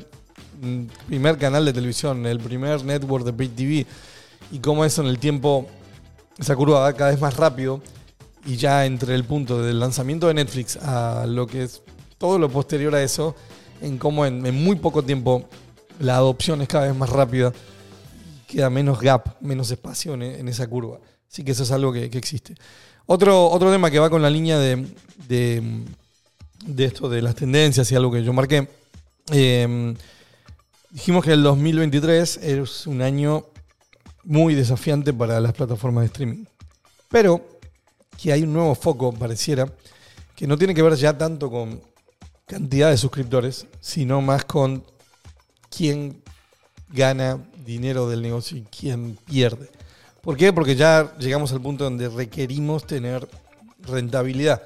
mm, 0.61 0.83
primer 1.07 1.37
canal 1.37 1.65
de 1.65 1.73
televisión, 1.73 2.25
el 2.25 2.39
primer 2.39 2.83
network 2.83 3.25
de 3.25 3.33
Pay 3.33 3.47
TV 3.49 3.85
y 4.51 4.59
cómo 4.59 4.85
eso 4.85 5.01
en 5.01 5.07
el 5.09 5.19
tiempo 5.19 5.67
esa 6.37 6.55
curva 6.55 6.79
va 6.81 6.93
cada 6.93 7.11
vez 7.11 7.19
más 7.21 7.35
rápido. 7.37 7.81
Y 8.47 8.57
ya 8.57 8.85
entre 8.85 9.15
el 9.15 9.23
punto 9.23 9.61
del 9.63 9.79
lanzamiento 9.79 10.27
de 10.27 10.35
Netflix 10.35 10.77
a 10.77 11.25
lo 11.27 11.47
que 11.47 11.63
es 11.63 11.81
todo 12.19 12.37
lo 12.37 12.47
posterior 12.47 12.93
a 12.93 13.01
eso, 13.01 13.35
en 13.81 13.97
cómo 13.97 14.25
en, 14.25 14.41
muy 14.63 14.75
poco 14.75 15.03
tiempo 15.03 15.47
la 15.99 16.15
adopción 16.15 16.61
es 16.61 16.67
cada 16.67 16.87
vez 16.87 16.95
más 16.95 17.09
rápida, 17.09 17.53
queda 18.47 18.69
menos 18.69 18.99
gap, 18.99 19.35
menos 19.41 19.71
espacio 19.71 20.13
en, 20.13 20.47
esa 20.47 20.67
curva. 20.67 20.99
Así 21.31 21.43
que 21.43 21.51
eso 21.51 21.63
es 21.63 21.71
algo 21.71 21.91
que, 21.91 22.05
existe. 22.05 22.55
Otro, 23.05 23.47
otro 23.49 23.71
tema 23.71 23.91
que 23.91 23.99
va 23.99 24.09
con 24.09 24.21
la 24.21 24.29
línea 24.29 24.57
de, 24.57 24.85
de, 25.27 25.83
de 26.65 26.85
esto 26.85 27.09
de 27.09 27.21
las 27.21 27.35
tendencias 27.35 27.91
y 27.91 27.95
algo 27.95 28.11
que 28.11 28.23
yo 28.23 28.33
marqué. 28.33 28.67
eh, 29.31 29.95
dijimos 30.91 31.25
que 31.25 31.33
el 31.33 31.43
2023 31.43 32.37
es 32.37 32.87
un 32.87 33.01
año 33.01 33.45
muy 34.23 34.55
desafiante 34.55 35.13
para 35.13 35.39
las 35.39 35.53
plataformas 35.53 36.03
de 36.03 36.07
streaming. 36.07 36.45
Pero 37.09 37.59
que 38.21 38.31
hay 38.31 38.43
un 38.43 38.53
nuevo 38.53 38.73
foco, 38.75 39.13
pareciera, 39.13 39.67
que 40.35 40.47
no 40.47 40.57
tiene 40.57 40.73
que 40.73 40.81
ver 40.81 40.95
ya 40.95 41.17
tanto 41.17 41.49
con 41.49 41.81
cantidad 42.45 42.89
de 42.89 42.97
suscriptores, 42.97 43.67
sino 43.79 44.21
más 44.21 44.45
con 44.45 44.83
quién 45.69 46.21
gana 46.89 47.39
dinero 47.65 48.07
del 48.07 48.21
negocio 48.21 48.57
y 48.57 48.63
quién 48.63 49.17
pierde. 49.25 49.69
¿Por 50.21 50.37
qué? 50.37 50.53
Porque 50.53 50.75
ya 50.75 51.15
llegamos 51.17 51.51
al 51.51 51.61
punto 51.61 51.83
donde 51.83 52.09
requerimos 52.09 52.85
tener 52.85 53.27
rentabilidad. 53.79 54.63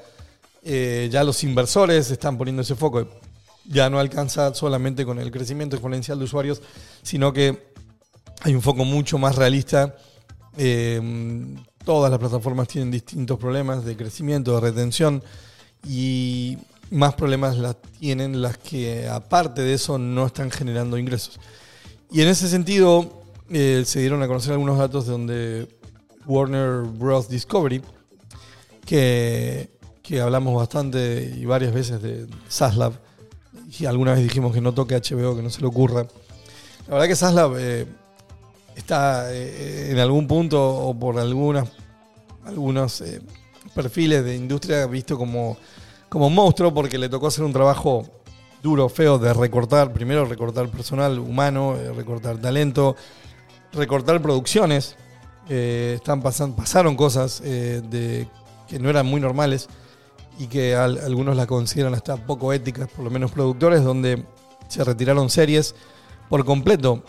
Eh, 0.64 1.10
ya 1.12 1.24
los 1.24 1.44
inversores 1.44 2.12
están 2.12 2.38
poniendo 2.38 2.62
ese 2.62 2.76
foco. 2.76 3.08
Ya 3.66 3.90
no 3.90 4.00
alcanza 4.00 4.54
solamente 4.54 5.06
con 5.06 5.20
el 5.20 5.32
crecimiento 5.32 5.76
exponencial 5.76 6.18
de 6.18 6.26
usuarios, 6.26 6.62
sino 7.04 7.34
que 7.34 7.72
hay 8.42 8.56
un 8.56 8.62
foco 8.62 8.86
mucho 8.86 9.18
más 9.18 9.36
realista. 9.36 9.96
Eh, 10.58 11.02
todas 11.86 12.10
las 12.12 12.20
plataformas 12.20 12.68
tienen 12.68 12.92
distintos 12.92 13.38
problemas 13.38 13.86
de 13.86 13.96
crecimiento, 13.96 14.56
de 14.56 14.62
retención 14.62 15.24
y 15.88 16.58
más 16.92 17.14
problemas 17.16 17.58
las 17.58 17.76
tienen 18.00 18.42
las 18.42 18.58
que 18.58 19.08
aparte 19.08 19.62
de 19.62 19.74
eso 19.74 19.98
no 19.98 20.26
están 20.26 20.52
generando 20.52 20.98
ingresos. 20.98 21.40
Y 22.12 22.22
en 22.22 22.28
ese 22.28 22.48
sentido 22.48 23.24
eh, 23.50 23.84
se 23.86 24.00
dieron 24.00 24.22
a 24.24 24.28
conocer 24.28 24.54
algunos 24.54 24.78
datos 24.78 25.06
donde 25.06 25.68
Warner 26.26 26.84
Bros. 26.84 27.30
Discovery, 27.30 27.82
que, 28.86 29.70
que 30.02 30.22
hablamos 30.22 30.56
bastante 30.56 31.34
y 31.38 31.46
varias 31.46 31.74
veces 31.74 32.02
de 32.02 32.28
Saslab, 32.48 32.94
y 33.78 33.86
alguna 33.86 34.14
vez 34.14 34.24
dijimos 34.24 34.54
que 34.54 34.62
no 34.62 34.74
toque 34.74 34.96
HBO, 34.96 35.36
que 35.36 35.44
no 35.44 35.50
se 35.50 35.62
le 35.62 35.68
ocurra. 35.68 36.08
La 36.88 36.94
verdad 36.94 37.08
que 37.08 37.16
Saslab 37.16 37.56
eh, 37.58 37.86
está 38.76 39.34
eh, 39.34 39.92
en 39.92 40.00
algún 40.00 40.28
punto 40.28 40.60
o 40.60 40.98
por 40.98 41.20
algunas, 41.20 41.70
algunos 42.46 43.02
eh, 43.02 43.22
perfiles 43.76 44.24
de 44.24 44.36
industria 44.36 44.88
visto 44.88 45.18
como, 45.18 45.58
como 46.10 46.30
monstruo 46.30 46.74
porque 46.74 46.98
le 46.98 47.08
tocó 47.10 47.28
hacer 47.28 47.44
un 47.44 47.54
trabajo 47.54 48.04
duro, 48.62 48.90
feo 48.90 49.18
de 49.18 49.34
recortar. 49.34 49.94
Primero 49.94 50.26
recortar 50.26 50.68
personal 50.70 51.20
humano, 51.20 51.76
eh, 51.78 51.92
recortar 51.94 52.38
talento, 52.40 52.96
recortar 53.74 54.22
producciones. 54.22 54.96
Eh, 55.48 55.94
están 55.98 56.22
pasan- 56.22 56.56
pasaron 56.56 56.96
cosas 56.96 57.42
eh, 57.44 57.82
de, 57.90 58.28
que 58.68 58.80
no 58.80 58.90
eran 58.90 59.06
muy 59.06 59.20
normales 59.22 59.68
y 60.38 60.48
que 60.48 60.76
al- 60.76 61.00
algunos 61.00 61.36
las 61.36 61.48
consideran 61.48 61.94
hasta 61.94 62.18
poco 62.18 62.54
éticas, 62.54 62.88
por 62.90 63.04
lo 63.06 63.12
menos 63.12 63.32
productores, 63.32 63.84
donde 63.84 64.24
se 64.68 64.84
retiraron 64.84 65.30
series 65.30 65.74
por 66.30 66.46
completo 66.46 67.04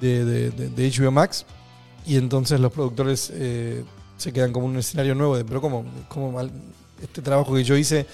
de, 0.00 0.50
HBO 0.90 1.10
Max 1.10 1.44
y 2.06 2.16
entonces 2.16 2.58
los 2.58 2.72
productores 2.72 3.30
se 4.16 4.32
quedan 4.32 4.52
como 4.52 4.66
un 4.66 4.76
escenario 4.78 5.14
nuevo 5.14 5.36
de, 5.36 5.44
pero 5.44 5.60
¿cómo, 5.60 5.84
cómo 6.08 6.32
mal- 6.32 6.50
este 7.02 7.20
trabajo 7.22 7.54
que 7.54 7.62
yo 7.64 7.76
hice 7.76 8.06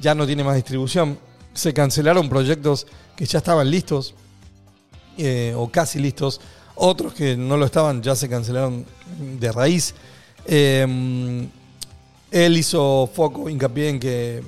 ya 0.00 0.14
no 0.14 0.26
tiene 0.26 0.44
más 0.44 0.56
distribución? 0.56 1.18
Se 1.54 1.72
cancelaron 1.72 2.28
proyectos 2.28 2.86
que 3.16 3.26
ya 3.26 3.38
estaban 3.38 3.70
listos 3.70 4.14
eh, 5.18 5.52
o 5.56 5.70
casi 5.70 5.98
listos, 5.98 6.40
otros 6.74 7.12
que 7.12 7.36
no 7.36 7.56
lo 7.56 7.66
estaban 7.66 8.02
ya 8.02 8.16
se 8.16 8.28
cancelaron 8.28 8.84
de 9.38 9.52
raíz. 9.52 9.94
Eh, 10.46 11.48
él 12.30 12.56
hizo 12.56 13.10
foco, 13.12 13.48
hincapié 13.48 13.90
en 13.90 14.00
que 14.00 14.42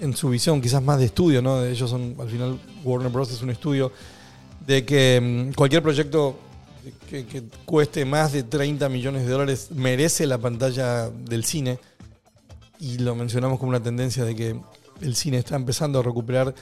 en 0.00 0.14
su 0.16 0.28
visión 0.28 0.60
quizás 0.60 0.82
más 0.82 0.98
de 0.98 1.06
estudio, 1.06 1.40
¿no? 1.40 1.64
Ellos 1.64 1.88
son, 1.88 2.14
al 2.18 2.28
final, 2.28 2.60
Warner 2.84 3.10
Bros. 3.10 3.30
es 3.30 3.40
un 3.40 3.50
estudio 3.50 3.92
de 4.66 4.84
que 4.84 5.48
mm, 5.50 5.54
cualquier 5.54 5.82
proyecto 5.82 6.36
que, 7.08 7.24
que 7.24 7.44
cueste 7.64 8.04
más 8.04 8.32
de 8.32 8.42
30 8.42 8.88
millones 8.88 9.24
de 9.24 9.30
dólares 9.30 9.68
merece 9.70 10.26
la 10.26 10.38
pantalla 10.38 11.08
del 11.08 11.44
cine. 11.44 11.78
Y 12.82 12.98
lo 12.98 13.14
mencionamos 13.14 13.60
como 13.60 13.68
una 13.70 13.80
tendencia 13.80 14.24
de 14.24 14.34
que 14.34 14.60
el 15.00 15.14
cine 15.14 15.38
está 15.38 15.54
empezando 15.54 16.00
a 16.00 16.02
recuperar 16.02 16.52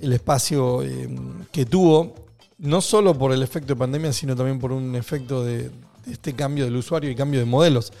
el 0.00 0.12
espacio 0.12 0.84
eh, 0.84 1.08
que 1.50 1.66
tuvo, 1.66 2.14
no 2.58 2.80
solo 2.80 3.18
por 3.18 3.32
el 3.32 3.42
efecto 3.42 3.74
de 3.74 3.76
pandemia, 3.76 4.12
sino 4.12 4.36
también 4.36 4.60
por 4.60 4.70
un 4.70 4.94
efecto 4.94 5.42
de, 5.44 5.64
de 5.64 6.12
este 6.12 6.32
cambio 6.34 6.64
del 6.64 6.76
usuario 6.76 7.10
y 7.10 7.16
cambio 7.16 7.40
de 7.40 7.46
modelos, 7.46 7.92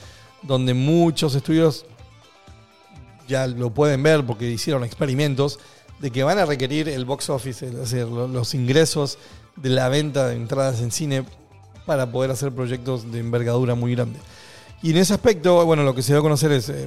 donde 0.42 0.72
muchos 0.72 1.34
estudios 1.34 1.84
ya 3.26 3.48
lo 3.48 3.74
pueden 3.74 4.04
ver 4.04 4.24
porque 4.24 4.48
hicieron 4.48 4.84
experimentos 4.84 5.58
de 5.98 6.12
que 6.12 6.22
van 6.22 6.38
a 6.38 6.44
requerir 6.46 6.88
el 6.88 7.04
box 7.04 7.28
office, 7.28 7.66
es 7.66 7.74
decir, 7.74 8.06
lo- 8.06 8.28
los 8.28 8.54
ingresos 8.54 9.18
de 9.56 9.70
la 9.70 9.88
venta 9.88 10.28
de 10.28 10.36
entradas 10.36 10.80
en 10.80 10.92
cine 10.92 11.24
para 11.86 12.12
poder 12.12 12.30
hacer 12.30 12.52
proyectos 12.52 13.10
de 13.10 13.18
envergadura 13.18 13.74
muy 13.74 13.96
grande. 13.96 14.20
Y 14.82 14.90
en 14.92 14.98
ese 14.98 15.14
aspecto, 15.14 15.64
bueno, 15.66 15.82
lo 15.82 15.94
que 15.94 16.02
se 16.02 16.12
dio 16.12 16.20
a 16.20 16.22
conocer 16.22 16.52
es, 16.52 16.68
eh, 16.68 16.86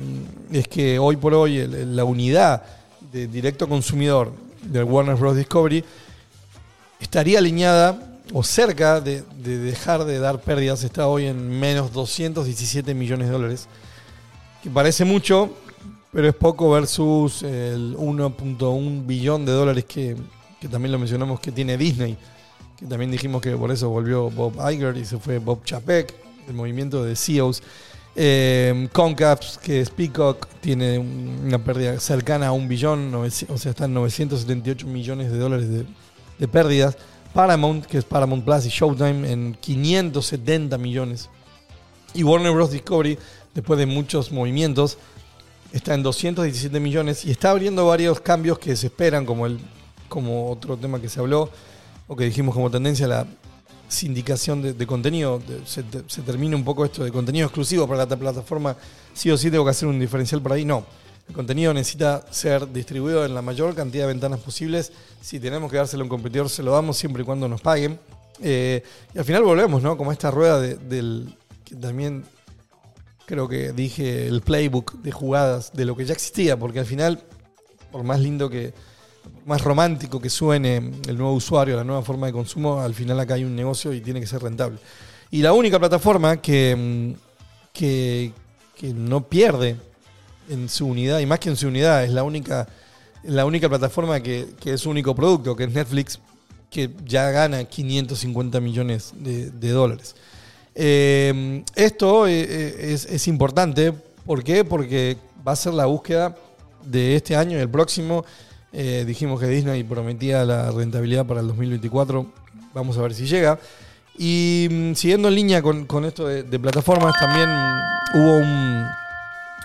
es 0.51 0.67
que 0.67 0.97
hoy 0.97 1.17
por 1.17 1.33
hoy 1.33 1.67
la 1.67 2.05
unidad 2.05 2.63
de 3.11 3.27
directo 3.27 3.67
consumidor 3.67 4.31
del 4.61 4.85
Warner 4.85 5.15
Bros. 5.15 5.35
Discovery 5.35 5.83
estaría 7.01 7.39
alineada 7.39 8.21
o 8.31 8.43
cerca 8.43 9.01
de, 9.01 9.23
de 9.43 9.57
dejar 9.57 10.05
de 10.05 10.19
dar 10.19 10.39
pérdidas. 10.39 10.83
Está 10.85 11.07
hoy 11.07 11.25
en 11.25 11.59
menos 11.59 11.91
217 11.91 12.93
millones 12.93 13.27
de 13.27 13.33
dólares, 13.33 13.67
que 14.63 14.69
parece 14.69 15.03
mucho, 15.03 15.53
pero 16.13 16.29
es 16.29 16.35
poco 16.35 16.69
versus 16.69 17.43
el 17.43 17.97
1.1 17.97 19.05
billón 19.05 19.45
de 19.45 19.51
dólares 19.51 19.83
que, 19.83 20.15
que 20.61 20.69
también 20.69 20.93
lo 20.93 20.99
mencionamos 20.99 21.41
que 21.41 21.51
tiene 21.51 21.77
Disney. 21.77 22.17
Que 22.77 22.85
también 22.85 23.11
dijimos 23.11 23.41
que 23.41 23.55
por 23.57 23.69
eso 23.69 23.89
volvió 23.89 24.29
Bob 24.29 24.53
Iger 24.71 24.95
y 24.95 25.03
se 25.03 25.17
fue 25.17 25.39
Bob 25.39 25.63
Chapek, 25.65 26.13
el 26.47 26.53
movimiento 26.53 27.03
de 27.03 27.15
CEOs. 27.15 27.61
Eh, 28.15 28.89
Comcast, 28.91 29.55
que 29.61 29.79
es 29.81 29.89
Peacock, 29.89 30.47
tiene 30.59 30.99
un- 30.99 31.43
una 31.45 31.59
pérdida 31.63 31.99
cercana 31.99 32.47
a 32.47 32.51
un 32.51 32.67
billón, 32.67 33.13
o 33.15 33.29
sea, 33.29 33.71
están 33.71 33.93
978 33.93 34.85
millones 34.85 35.31
de 35.31 35.37
dólares 35.37 35.69
de, 35.69 35.85
de 36.37 36.47
pérdidas. 36.47 36.97
Paramount, 37.33 37.85
que 37.85 37.97
es 37.97 38.03
Paramount 38.03 38.43
Plus 38.43 38.65
y 38.65 38.69
Showtime, 38.69 39.31
en 39.31 39.53
570 39.61 40.77
millones. 40.77 41.29
Y 42.13 42.23
Warner 42.23 42.51
Bros. 42.51 42.71
Discovery, 42.71 43.17
después 43.55 43.79
de 43.79 43.85
muchos 43.85 44.33
movimientos, 44.33 44.97
está 45.71 45.93
en 45.93 46.03
217 46.03 46.81
millones 46.81 47.23
y 47.23 47.31
está 47.31 47.51
abriendo 47.51 47.85
varios 47.85 48.19
cambios 48.19 48.59
que 48.59 48.75
se 48.75 48.87
esperan, 48.87 49.25
como, 49.25 49.45
el, 49.45 49.57
como 50.09 50.51
otro 50.51 50.75
tema 50.75 50.99
que 50.99 51.07
se 51.07 51.21
habló, 51.21 51.49
o 52.09 52.17
que 52.17 52.25
dijimos 52.25 52.53
como 52.53 52.69
tendencia, 52.69 53.07
la 53.07 53.25
sindicación 53.91 54.61
de, 54.77 54.87
contenido. 54.87 55.41
Se 55.65 55.83
termina 56.21 56.55
un 56.55 56.63
poco 56.63 56.85
esto 56.85 57.03
de 57.03 57.11
contenido 57.11 57.45
exclusivo 57.47 57.87
para 57.87 58.05
la 58.05 58.15
plataforma. 58.17 58.75
Sí 59.13 59.29
o 59.29 59.37
sí 59.37 59.51
tengo 59.51 59.63
que 59.65 59.71
hacer 59.71 59.87
un 59.87 59.99
diferencial 59.99 60.41
por 60.41 60.53
ahí. 60.53 60.65
No. 60.65 60.85
El 61.27 61.35
contenido 61.35 61.73
necesita 61.73 62.25
ser 62.31 62.71
distribuido 62.71 63.25
en 63.25 63.33
la 63.35 63.41
mayor 63.41 63.75
cantidad 63.75 64.03
de 64.03 64.13
ventanas 64.13 64.39
posibles. 64.39 64.91
Si 65.21 65.39
tenemos 65.39 65.69
que 65.69 65.77
dárselo 65.77 66.01
a 66.01 66.05
un 66.05 66.09
competidor, 66.09 66.49
se 66.49 66.63
lo 66.63 66.71
damos 66.71 66.97
siempre 66.97 67.23
y 67.23 67.25
cuando 67.25 67.47
nos 67.47 67.61
paguen. 67.61 67.99
Eh, 68.41 68.83
y 69.13 69.19
al 69.19 69.25
final 69.25 69.43
volvemos, 69.43 69.83
¿no? 69.83 69.97
Como 69.97 70.11
esta 70.11 70.31
rueda 70.31 70.59
de- 70.59 70.75
del. 70.75 71.35
que 71.63 71.75
también 71.75 72.23
creo 73.25 73.47
que 73.47 73.71
dije 73.71 74.27
el 74.27 74.41
playbook 74.41 74.93
de 75.01 75.11
jugadas 75.11 75.71
de 75.73 75.85
lo 75.85 75.95
que 75.95 76.05
ya 76.05 76.13
existía, 76.13 76.57
porque 76.57 76.79
al 76.79 76.85
final, 76.85 77.23
por 77.91 78.03
más 78.03 78.19
lindo 78.19 78.49
que, 78.49 78.73
más 79.45 79.63
romántico 79.63 80.21
que 80.21 80.29
suene 80.29 80.77
el 81.07 81.17
nuevo 81.17 81.33
usuario, 81.33 81.75
la 81.75 81.83
nueva 81.83 82.01
forma 82.01 82.27
de 82.27 82.33
consumo, 82.33 82.79
al 82.79 82.93
final 82.93 83.19
acá 83.19 83.35
hay 83.35 83.43
un 83.43 83.55
negocio 83.55 83.93
y 83.93 84.01
tiene 84.01 84.19
que 84.19 84.27
ser 84.27 84.41
rentable. 84.41 84.77
Y 85.31 85.41
la 85.41 85.53
única 85.53 85.79
plataforma 85.79 86.37
que, 86.37 86.75
mm, 86.75 87.19
que, 87.73 88.31
que 88.77 88.93
no 88.93 89.27
pierde 89.27 89.77
en 90.49 90.69
su 90.69 90.87
unidad, 90.87 91.19
y 91.19 91.25
más 91.25 91.39
que 91.39 91.49
en 91.49 91.55
su 91.55 91.67
unidad, 91.67 92.03
es 92.03 92.11
la 92.11 92.23
única, 92.23 92.67
la 93.23 93.45
única 93.45 93.69
plataforma 93.69 94.19
que, 94.19 94.49
que 94.59 94.73
es 94.73 94.81
su 94.81 94.89
único 94.89 95.15
producto, 95.15 95.55
que 95.55 95.63
es 95.63 95.71
Netflix, 95.71 96.19
que 96.69 96.89
ya 97.05 97.29
gana 97.31 97.63
550 97.63 98.59
millones 98.59 99.13
de, 99.15 99.69
dólares. 99.69 100.15
Eh, 100.73 101.63
esto 101.75 102.27
eh, 102.27 102.41
eh, 102.41 102.93
es, 102.93 103.05
es 103.05 103.27
importante, 103.27 103.91
¿por 104.25 104.43
qué? 104.43 104.63
Porque 104.63 105.17
va 105.45 105.51
a 105.51 105.55
ser 105.55 105.73
la 105.73 105.85
búsqueda 105.85 106.35
de 106.85 107.15
este 107.15 107.35
año 107.35 107.57
y 107.57 107.61
el 107.61 107.69
próximo. 107.69 108.25
Eh, 108.73 109.03
dijimos 109.05 109.39
que 109.39 109.47
Disney 109.47 109.83
prometía 109.83 110.45
la 110.45 110.71
rentabilidad 110.71 111.25
para 111.25 111.41
el 111.41 111.47
2024, 111.47 112.25
vamos 112.73 112.97
a 112.97 113.01
ver 113.01 113.13
si 113.13 113.25
llega. 113.25 113.59
Y 114.17 114.67
mm, 114.69 114.93
siguiendo 114.93 115.27
en 115.27 115.35
línea 115.35 115.61
con, 115.61 116.05
esto 116.05 116.27
de, 116.27 116.43
plataformas, 116.59 117.13
también 117.19 117.49
hubo 118.13 118.37
un, 118.37 118.85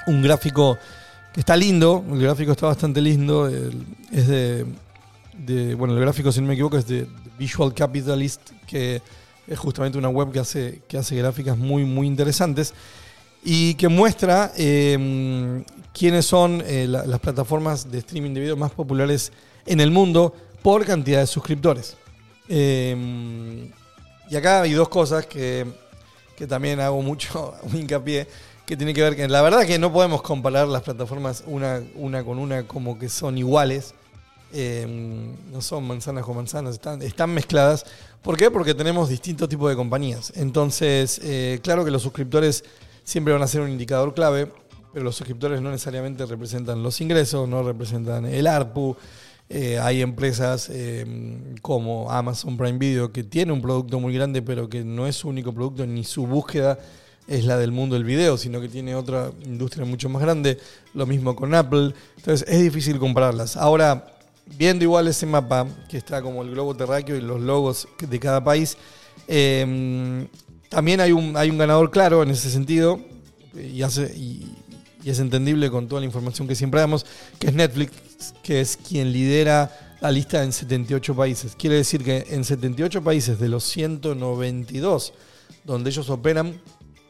un 0.09 0.23
gráfico 0.23 0.77
que 1.33 1.41
está 1.41 1.57
lindo, 1.57 2.05
el 2.11 2.21
gráfico 2.21 2.53
está 2.53 2.67
bastante 2.67 3.01
lindo, 3.01 3.49
es 3.49 4.27
de, 4.27 4.65
de- 5.39 5.75
bueno, 5.75 5.95
el 5.95 6.01
gráfico 6.01 6.33
si 6.33 6.41
no 6.41 6.47
me 6.47 6.55
equivoco 6.55 6.79
es 6.79 6.87
de 6.87 7.07
Visual 7.39 7.75
Capitalist, 7.75 8.41
que 8.67 9.03
es 9.47 9.59
justamente 9.59 9.99
una 9.99 10.09
web 10.09 10.33
que 10.33 10.39
hace, 10.41 10.81
que 10.89 10.97
hace 10.99 11.15
gráficas 11.17 11.57
muy, 11.57 11.85
muy 11.85 12.07
interesantes 12.07 12.73
y 13.45 13.75
que 13.75 13.89
muestra 13.89 14.53
eh, 14.57 15.63
quiénes 15.97 16.27
son 16.27 16.63
eh, 16.67 16.87
la- 16.89 17.07
las 17.07 17.21
plataformas 17.21 17.91
de 17.91 17.99
streaming 17.99 18.35
de 18.35 18.41
video 18.41 18.57
más 18.57 18.73
populares 18.73 19.33
en 19.65 19.81
el 19.81 19.91
mundo 19.91 20.35
por 20.63 20.85
cantidad 20.85 21.21
de 21.21 21.27
suscriptores. 21.27 21.97
Eh, 22.49 23.71
y 24.29 24.37
acá 24.37 24.63
hay 24.63 24.73
dos 24.73 24.89
cosas 24.89 25.27
que, 25.27 25.67
que 26.37 26.47
también 26.47 26.81
hago 26.81 27.01
mucho 27.03 27.55
hincapié, 27.73 28.27
que 28.67 28.77
tiene 28.77 28.93
que 28.93 29.03
ver 29.03 29.17
que 29.17 29.29
la 29.29 29.43
verdad 29.43 29.65
que 29.65 29.79
no 29.79 29.93
podemos 29.93 30.23
comparar 30.23 30.67
las 30.69 30.83
plataformas 30.83 31.45
una, 31.47 31.83
una 31.95 32.25
con 32.25 32.39
una 32.39 32.67
como 32.67 32.99
que 32.99 33.09
son 33.09 33.39
iguales. 33.39 33.95
Eh, 34.53 34.87
no 35.53 35.61
son 35.61 35.85
manzanas 35.87 36.25
con 36.25 36.37
manzanas, 36.37 36.75
están, 36.75 37.03
están 37.03 37.31
mezcladas. 37.31 37.85
¿Por 38.23 38.37
qué? 38.37 38.51
Porque 38.51 38.75
tenemos 38.75 39.09
distintos 39.09 39.49
tipos 39.49 39.69
de 39.71 39.77
compañías. 39.77 40.33
Entonces, 40.37 41.21
eh, 41.23 41.59
claro 41.63 41.85
que 41.85 41.91
los 41.91 42.03
suscriptores 42.03 42.65
siempre 43.03 43.33
van 43.33 43.43
a 43.43 43.47
ser 43.49 43.61
un 43.61 43.71
indicador 43.71 44.15
clave, 44.15 44.51
pero 44.97 45.05
los 45.05 45.17
suscriptores 45.17 45.61
no 45.61 45.71
necesariamente 45.71 46.25
representan 46.25 46.83
los 46.83 47.03
ingresos, 47.03 47.47
no 47.47 47.63
representan 47.63 48.25
el 48.25 48.47
ARPU. 48.47 48.97
Eh, 49.47 49.79
hay 49.79 50.01
empresas 50.01 50.71
eh, 50.73 51.05
como 51.61 52.11
Amazon 52.11 52.57
Prime 52.57 52.79
Video 52.79 53.13
que 53.13 53.23
tiene 53.23 53.53
un 53.53 53.61
producto 53.61 54.01
muy 54.01 54.15
grande, 54.15 54.41
pero 54.41 54.71
que 54.71 54.85
no 54.85 55.07
es 55.07 55.17
su 55.17 55.29
único 55.29 55.53
producto 55.53 55.85
ni 55.85 56.03
su 56.03 56.27
búsqueda 56.27 56.79
es 57.29 57.45
la 57.45 57.59
del 57.59 57.73
mundo 57.73 57.95
del 57.95 58.05
video, 58.05 58.39
sino 58.39 58.59
que 58.59 58.71
tiene 58.71 58.95
otra 58.95 59.33
industria 59.45 59.85
mucho 59.85 60.09
más 60.09 60.23
grande. 60.23 60.57
Lo 60.95 61.05
mismo 61.05 61.37
con 61.37 61.55
Apple. 61.55 61.93
Entonces 62.17 62.49
es 62.49 62.63
difícil 62.63 62.99
compararlas. 62.99 63.59
Ahora, 63.59 64.17
viendo 64.57 64.83
igual 64.83 65.09
ese 65.09 65.27
mapa, 65.27 65.67
que 65.91 65.99
está 65.99 66.23
como 66.23 66.41
el 66.41 66.53
globo 66.53 66.75
terráqueo 66.75 67.17
y 67.17 67.21
los 67.21 67.43
logos 67.43 67.87
de 68.01 68.19
cada 68.19 68.43
país, 68.43 68.79
eh, 69.29 70.27
también 70.71 71.03
hay 71.03 71.13
un, 71.13 71.37
hay 71.37 71.51
un 71.51 71.59
ganador 71.59 71.91
claro 71.91 72.23
en 72.23 72.31
ese 72.31 72.49
sentido, 72.49 72.99
y, 73.57 73.83
hace, 73.83 74.15
y 75.07 75.11
es 75.11 75.21
entendible 75.21 75.71
con 75.71 75.87
toda 75.87 76.01
la 76.01 76.07
información 76.07 76.49
que 76.49 76.57
siempre 76.57 76.81
damos, 76.81 77.07
que 77.39 77.47
es 77.47 77.55
Netflix, 77.55 77.93
que 78.43 78.61
es 78.61 78.77
quien 78.77 79.13
lidera 79.13 79.97
la 80.01 80.11
lista 80.11 80.43
en 80.43 80.53
78 80.53 81.15
países. 81.15 81.55
Quiere 81.57 81.77
decir 81.77 82.03
que 82.03 82.27
en 82.31 82.45
78 82.45 83.03
países 83.05 83.39
de 83.39 83.49
los 83.49 83.63
192 83.65 85.13
donde 85.65 85.91
ellos 85.91 86.11
operan, 86.11 86.61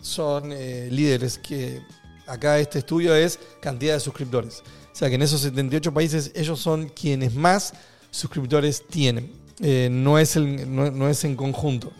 son 0.00 0.50
eh, 0.52 0.88
líderes 0.90 1.38
que 1.38 1.80
acá 2.26 2.59
este 2.59 2.78
estudio 2.80 3.14
es 3.14 3.38
cantidad 3.61 3.94
de 3.94 4.00
suscriptores. 4.00 4.62
O 4.92 4.96
sea 4.96 5.09
que 5.09 5.14
en 5.16 5.22
esos 5.22 5.40
78 5.40 5.92
países 5.92 6.32
ellos 6.35 6.61
son 6.61 6.88
quienes 6.90 7.35
más 7.35 7.72
suscriptores 8.11 8.82
tienen. 8.88 9.30
Eh, 9.61 9.88
no, 9.90 10.18
es 10.18 10.37
el- 10.37 10.74
no- 10.74 10.90
no 10.90 11.09
es 11.09 11.24
en 11.24 11.35
conjunto. 11.35 11.92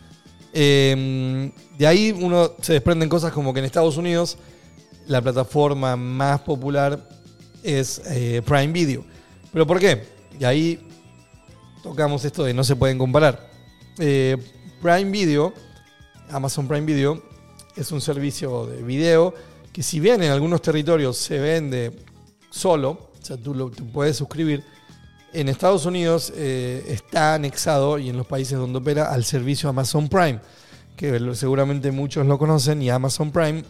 Eh, 0.53 1.51
de 1.77 1.87
ahí 1.87 2.11
uno 2.19 2.53
se 2.61 2.73
desprenden 2.73 3.09
cosas 3.09 3.31
como 3.33 3.53
que 3.53 3.59
en 3.59 3.65
Estados 3.65 3.97
Unidos 3.97 4.37
la 5.07 5.21
plataforma 5.21 5.95
más 5.95 6.41
popular 6.41 6.99
es 7.63 8.01
eh, 8.05 8.41
Prime 8.45 8.67
Video. 8.67 9.03
¿Pero 9.51 9.65
por 9.65 9.79
qué? 9.79 10.03
Y 10.39 10.43
ahí 10.43 10.87
tocamos 11.81 12.23
esto 12.25 12.43
de 12.43 12.53
no 12.53 12.63
se 12.63 12.75
pueden 12.75 12.97
comparar. 12.97 13.49
Eh, 13.99 14.37
Prime 14.81 15.05
Video, 15.05 15.53
Amazon 16.29 16.67
Prime 16.67 16.85
Video, 16.85 17.23
es 17.75 17.91
un 17.91 18.01
servicio 18.01 18.65
de 18.65 18.83
video 18.83 19.33
que 19.71 19.83
si 19.83 19.99
bien 19.99 20.21
en 20.23 20.31
algunos 20.31 20.61
territorios 20.61 21.17
se 21.17 21.39
vende 21.39 21.91
solo, 22.49 22.89
o 22.89 23.25
sea, 23.25 23.37
tú 23.37 23.53
lo, 23.53 23.71
puedes 23.71 24.17
suscribir, 24.17 24.63
en 25.33 25.49
Estados 25.49 25.85
Unidos 25.85 26.33
eh, 26.35 26.83
está 26.87 27.35
anexado 27.35 27.99
y 27.99 28.09
en 28.09 28.17
los 28.17 28.25
países 28.25 28.57
donde 28.57 28.79
opera 28.79 29.11
al 29.11 29.23
servicio 29.23 29.69
Amazon 29.69 30.09
Prime, 30.09 30.39
que 30.95 31.19
seguramente 31.35 31.91
muchos 31.91 32.25
lo 32.25 32.39
conocen 32.39 32.81
y 32.81 32.89
Amazon 32.89 33.31
Prime 33.31 33.63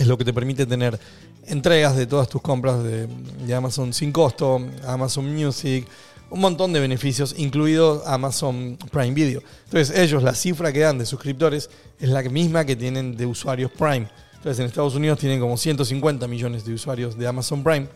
es 0.00 0.06
lo 0.06 0.16
que 0.16 0.24
te 0.24 0.32
permite 0.32 0.64
tener 0.64 0.98
entregas 1.46 1.94
de 1.94 2.06
todas 2.06 2.26
tus 2.26 2.40
compras 2.40 2.82
de, 2.82 3.06
Amazon 3.54 3.92
sin 3.92 4.12
costo, 4.12 4.58
Amazon 4.86 5.30
Music, 5.34 5.86
un 6.30 6.40
montón 6.40 6.72
de 6.72 6.80
beneficios, 6.80 7.34
incluido 7.36 8.02
Amazon 8.06 8.78
Prime 8.90 9.12
Video. 9.12 9.42
Entonces 9.66 9.94
ellos, 9.98 10.22
la 10.22 10.34
cifra 10.34 10.72
que 10.72 10.78
dan 10.78 10.96
de 10.96 11.04
suscriptores 11.04 11.68
es 11.98 12.08
la 12.08 12.22
misma 12.22 12.64
que 12.64 12.76
tienen 12.76 13.14
de 13.14 13.26
usuarios 13.26 13.70
Prime. 13.72 14.08
Entonces 14.36 14.60
en 14.60 14.66
Estados 14.66 14.94
Unidos 14.94 15.18
tienen 15.18 15.38
como 15.38 15.58
150 15.58 16.26
millones 16.26 16.64
de 16.64 16.72
usuarios 16.72 17.18
de 17.18 17.26
Amazon 17.26 17.62
Prime, 17.62 17.86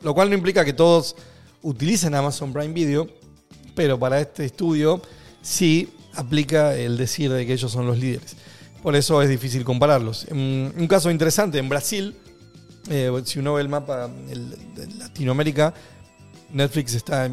lo 0.00 0.14
cual 0.14 0.30
no 0.30 0.36
implica 0.36 0.64
que 0.64 0.72
todos 0.72 1.14
utilicen 1.60 2.14
Amazon 2.14 2.54
Prime 2.54 2.72
Video, 2.72 3.06
pero 3.74 3.98
para 3.98 4.18
este 4.18 4.46
estudio 4.46 5.02
sí 5.42 5.92
aplica 6.14 6.74
el 6.74 6.96
decir 6.96 7.30
de 7.30 7.44
que 7.44 7.52
ellos 7.52 7.70
son 7.70 7.86
los 7.86 7.98
líderes. 7.98 8.34
Por 8.82 8.96
eso 8.96 9.20
es 9.22 9.28
difícil 9.28 9.64
compararlos. 9.64 10.26
Un 10.30 10.86
caso 10.88 11.10
interesante, 11.10 11.58
en 11.58 11.68
Brasil, 11.68 12.16
eh, 12.88 13.10
si 13.24 13.38
uno 13.38 13.54
ve 13.54 13.62
el 13.62 13.68
mapa 13.68 14.08
de 14.08 14.86
Latinoamérica, 14.98 15.74
Netflix 16.52 16.94
está 16.94 17.30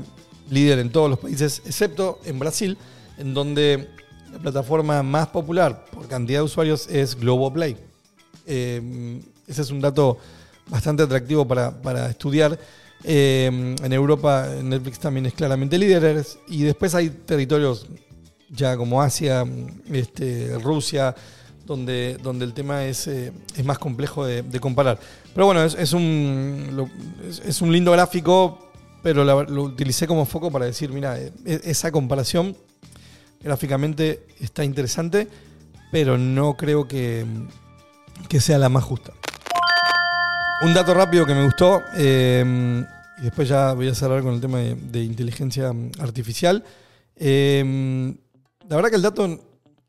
líder 0.49 0.79
en 0.79 0.91
todos 0.91 1.09
los 1.09 1.19
países, 1.19 1.61
excepto 1.65 2.19
en 2.25 2.37
Brasil, 2.37 2.77
en 3.17 3.33
donde 3.33 3.87
la 4.31 4.39
plataforma 4.39 5.01
más 5.03 5.27
popular 5.27 5.85
por 5.91 6.07
cantidad 6.07 6.39
de 6.39 6.43
usuarios 6.43 6.87
es 6.89 7.15
Globoplay. 7.15 7.77
Eh, 8.45 9.21
ese 9.47 9.61
es 9.61 9.71
un 9.71 9.79
dato 9.79 10.17
bastante 10.69 11.03
atractivo 11.03 11.47
para, 11.47 11.81
para 11.81 12.09
estudiar. 12.09 12.59
Eh, 13.03 13.75
en 13.81 13.93
Europa 13.93 14.47
Netflix 14.61 14.99
también 14.99 15.27
es 15.27 15.33
claramente 15.33 15.77
líder 15.77 16.25
y 16.47 16.63
después 16.63 16.93
hay 16.95 17.09
territorios 17.09 17.85
ya 18.49 18.77
como 18.77 19.01
Asia, 19.01 19.45
este, 19.91 20.57
Rusia, 20.59 21.15
donde, 21.65 22.17
donde 22.23 22.45
el 22.45 22.53
tema 22.53 22.85
es, 22.85 23.07
eh, 23.07 23.31
es 23.55 23.65
más 23.65 23.77
complejo 23.77 24.25
de, 24.25 24.59
comparar. 24.59 24.99
Pero 25.33 25.45
bueno, 25.45 25.63
es, 25.63 25.93
un, 25.93 26.89
es, 27.45 27.61
un 27.61 27.71
lindo 27.71 27.91
gráfico, 27.91 28.71
pero 29.03 29.23
lo 29.23 29.63
utilicé 29.63 30.07
como 30.07 30.25
foco 30.25 30.49
para 30.49 30.65
decir, 30.65 30.91
mira, 30.91 31.19
eh, 31.19 31.31
e- 31.45 31.61
esa 31.65 31.91
comparación 31.91 32.57
gráficamente 33.41 34.25
está 34.39 34.63
interesante, 34.63 35.27
pero 35.91 36.17
no 36.17 36.55
creo 36.55 36.87
que, 36.87 37.25
que 38.29 38.39
sea 38.39 38.57
la 38.57 38.69
más 38.69 38.83
justa. 38.83 39.13
Un 40.63 40.73
dato 40.73 40.93
rápido 40.93 41.25
que 41.25 41.35
me 41.35 41.45
gustó, 41.45 41.81
eh, 41.97 42.83
y 43.19 43.21
después 43.23 43.47
ya 43.47 43.73
voy 43.73 43.89
a 43.89 43.93
cerrar 43.93 44.23
con 44.23 44.33
el 44.33 44.41
tema 44.41 44.59
de, 44.59 45.03
inteligencia 45.03 45.71
artificial. 45.99 46.63
Eh, 47.15 48.15
la 48.69 48.75
verdad 48.75 48.89
que 48.89 48.95
el 48.95 49.01
dato 49.01 49.39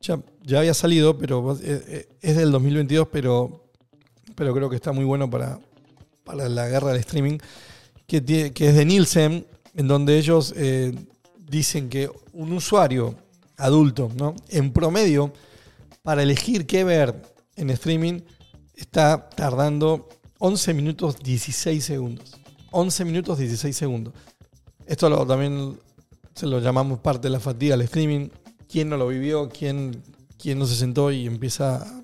ya, 0.01 0.21
había 0.59 0.75
salido, 0.75 1.19
pero 1.19 1.55
eh, 1.55 1.59
eh, 1.63 2.09
es 2.21 2.37
del 2.37 2.53
2022, 2.53 3.09
pero, 3.11 3.65
pero 4.35 4.55
creo 4.55 4.71
que 4.71 4.77
está 4.77 4.93
muy 4.93 5.05
bueno 5.05 5.29
para, 5.29 5.59
para 6.25 6.49
la 6.49 6.69
guerra 6.69 6.93
del 6.93 7.01
streaming, 7.01 7.39
que, 8.07 8.19
es 8.55 8.75
de 8.75 8.85
Nielsen, 8.85 9.47
en 9.75 9.89
donde 9.89 10.19
ellos 10.19 10.55
eh, 10.57 10.95
dicen 11.39 11.89
que 11.89 12.11
un 12.33 12.53
usuario 12.53 13.15
adulto, 13.57 14.11
¿no? 14.17 14.37
en 14.49 14.73
promedio, 14.73 15.33
para 16.03 16.23
elegir 16.23 16.67
qué 16.67 16.85
ver 16.85 17.21
en 17.57 17.71
streaming, 17.71 18.21
está 18.75 19.29
tardando 19.31 20.09
11 20.39 20.75
minutos 20.75 21.19
16 21.19 21.85
segundos. 21.85 22.37
11 22.71 23.05
minutos 23.05 23.39
16 23.39 23.77
segundos. 23.77 24.15
Esto 24.87 25.27
también 25.27 25.79
se 26.35 26.47
lo 26.47 26.61
llamamos 26.61 27.01
parte 27.01 27.29
de 27.29 27.31
la 27.31 27.41
fatiga 27.41 27.75
al 27.75 27.83
streaming. 27.83 28.29
¿Quién 28.69 28.89
no 28.89 28.97
lo 28.97 29.09
vivió? 29.09 29.49
¿Quién, 29.49 30.03
quién 30.41 30.59
no 30.59 30.67
se 30.67 30.77
sentó 30.77 31.11
y 31.11 31.27
empieza 31.27 31.77
a 31.77 32.03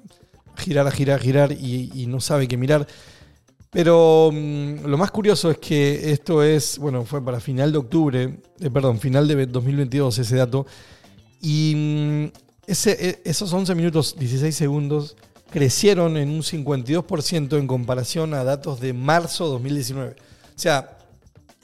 girar, 0.57 0.87
a 0.87 0.91
girar, 0.91 1.19
a 1.21 1.23
girar 1.23 1.53
y, 1.53 1.91
y 1.95 2.07
no 2.07 2.21
sabe 2.21 2.49
qué 2.49 2.57
mirar? 2.57 2.87
Pero 3.75 4.31
mm, 4.33 4.87
lo 4.87 4.97
más 4.97 5.11
curioso 5.11 5.51
es 5.51 5.59
que 5.59 6.13
esto 6.13 6.45
es, 6.45 6.79
bueno, 6.79 7.05
fue 7.05 7.23
para 7.25 7.41
final 7.41 7.73
de 7.73 7.79
octubre, 7.79 8.39
eh, 8.61 8.71
perdón, 8.71 9.01
final 9.01 9.27
de 9.27 9.47
2022 9.47 10.17
ese 10.17 10.37
dato. 10.37 10.65
Y 11.43 11.75
mm, 11.77 12.25
ese, 12.69 12.93
e- 12.93 13.23
esos 13.25 13.53
11 13.53 13.75
minutos 13.75 14.15
16 14.17 14.55
segundos 14.55 15.17
crecieron 15.51 16.17
en 16.17 16.31
un 16.31 16.43
52% 16.43 17.59
en 17.59 17.67
comparación 17.67 18.33
a 18.35 18.45
datos 18.45 18.79
de 18.79 18.93
marzo 18.93 19.49
2019. 19.49 20.13
O 20.13 20.15
sea, 20.55 20.97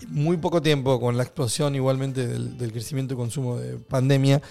muy 0.09 0.37
poco 0.37 0.61
tiempo 0.61 0.99
con 1.01 1.17
la 1.17 1.23
explosión 1.23 1.77
igualmente 1.77 2.27
del, 2.27 2.59
del 2.59 2.73
crecimiento 2.73 3.15
y 3.15 3.17
consumo 3.17 3.57
de 3.57 3.77
pandemia, 3.77 4.43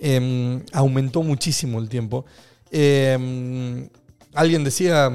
eh, 0.00 0.62
aumentó 0.72 1.22
muchísimo 1.22 1.78
el 1.78 1.88
tiempo. 1.88 2.24
Eh, 2.70 3.88
alguien 4.34 4.64
decía, 4.64 5.10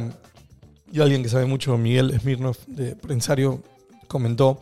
y 0.92 1.00
alguien 1.00 1.24
que 1.24 1.30
sabe 1.30 1.46
mucho, 1.46 1.78
Miguel 1.78 2.18
Smirnov, 2.20 2.58
de 2.68 2.96
Prensario, 2.96 3.62
comentó, 4.08 4.60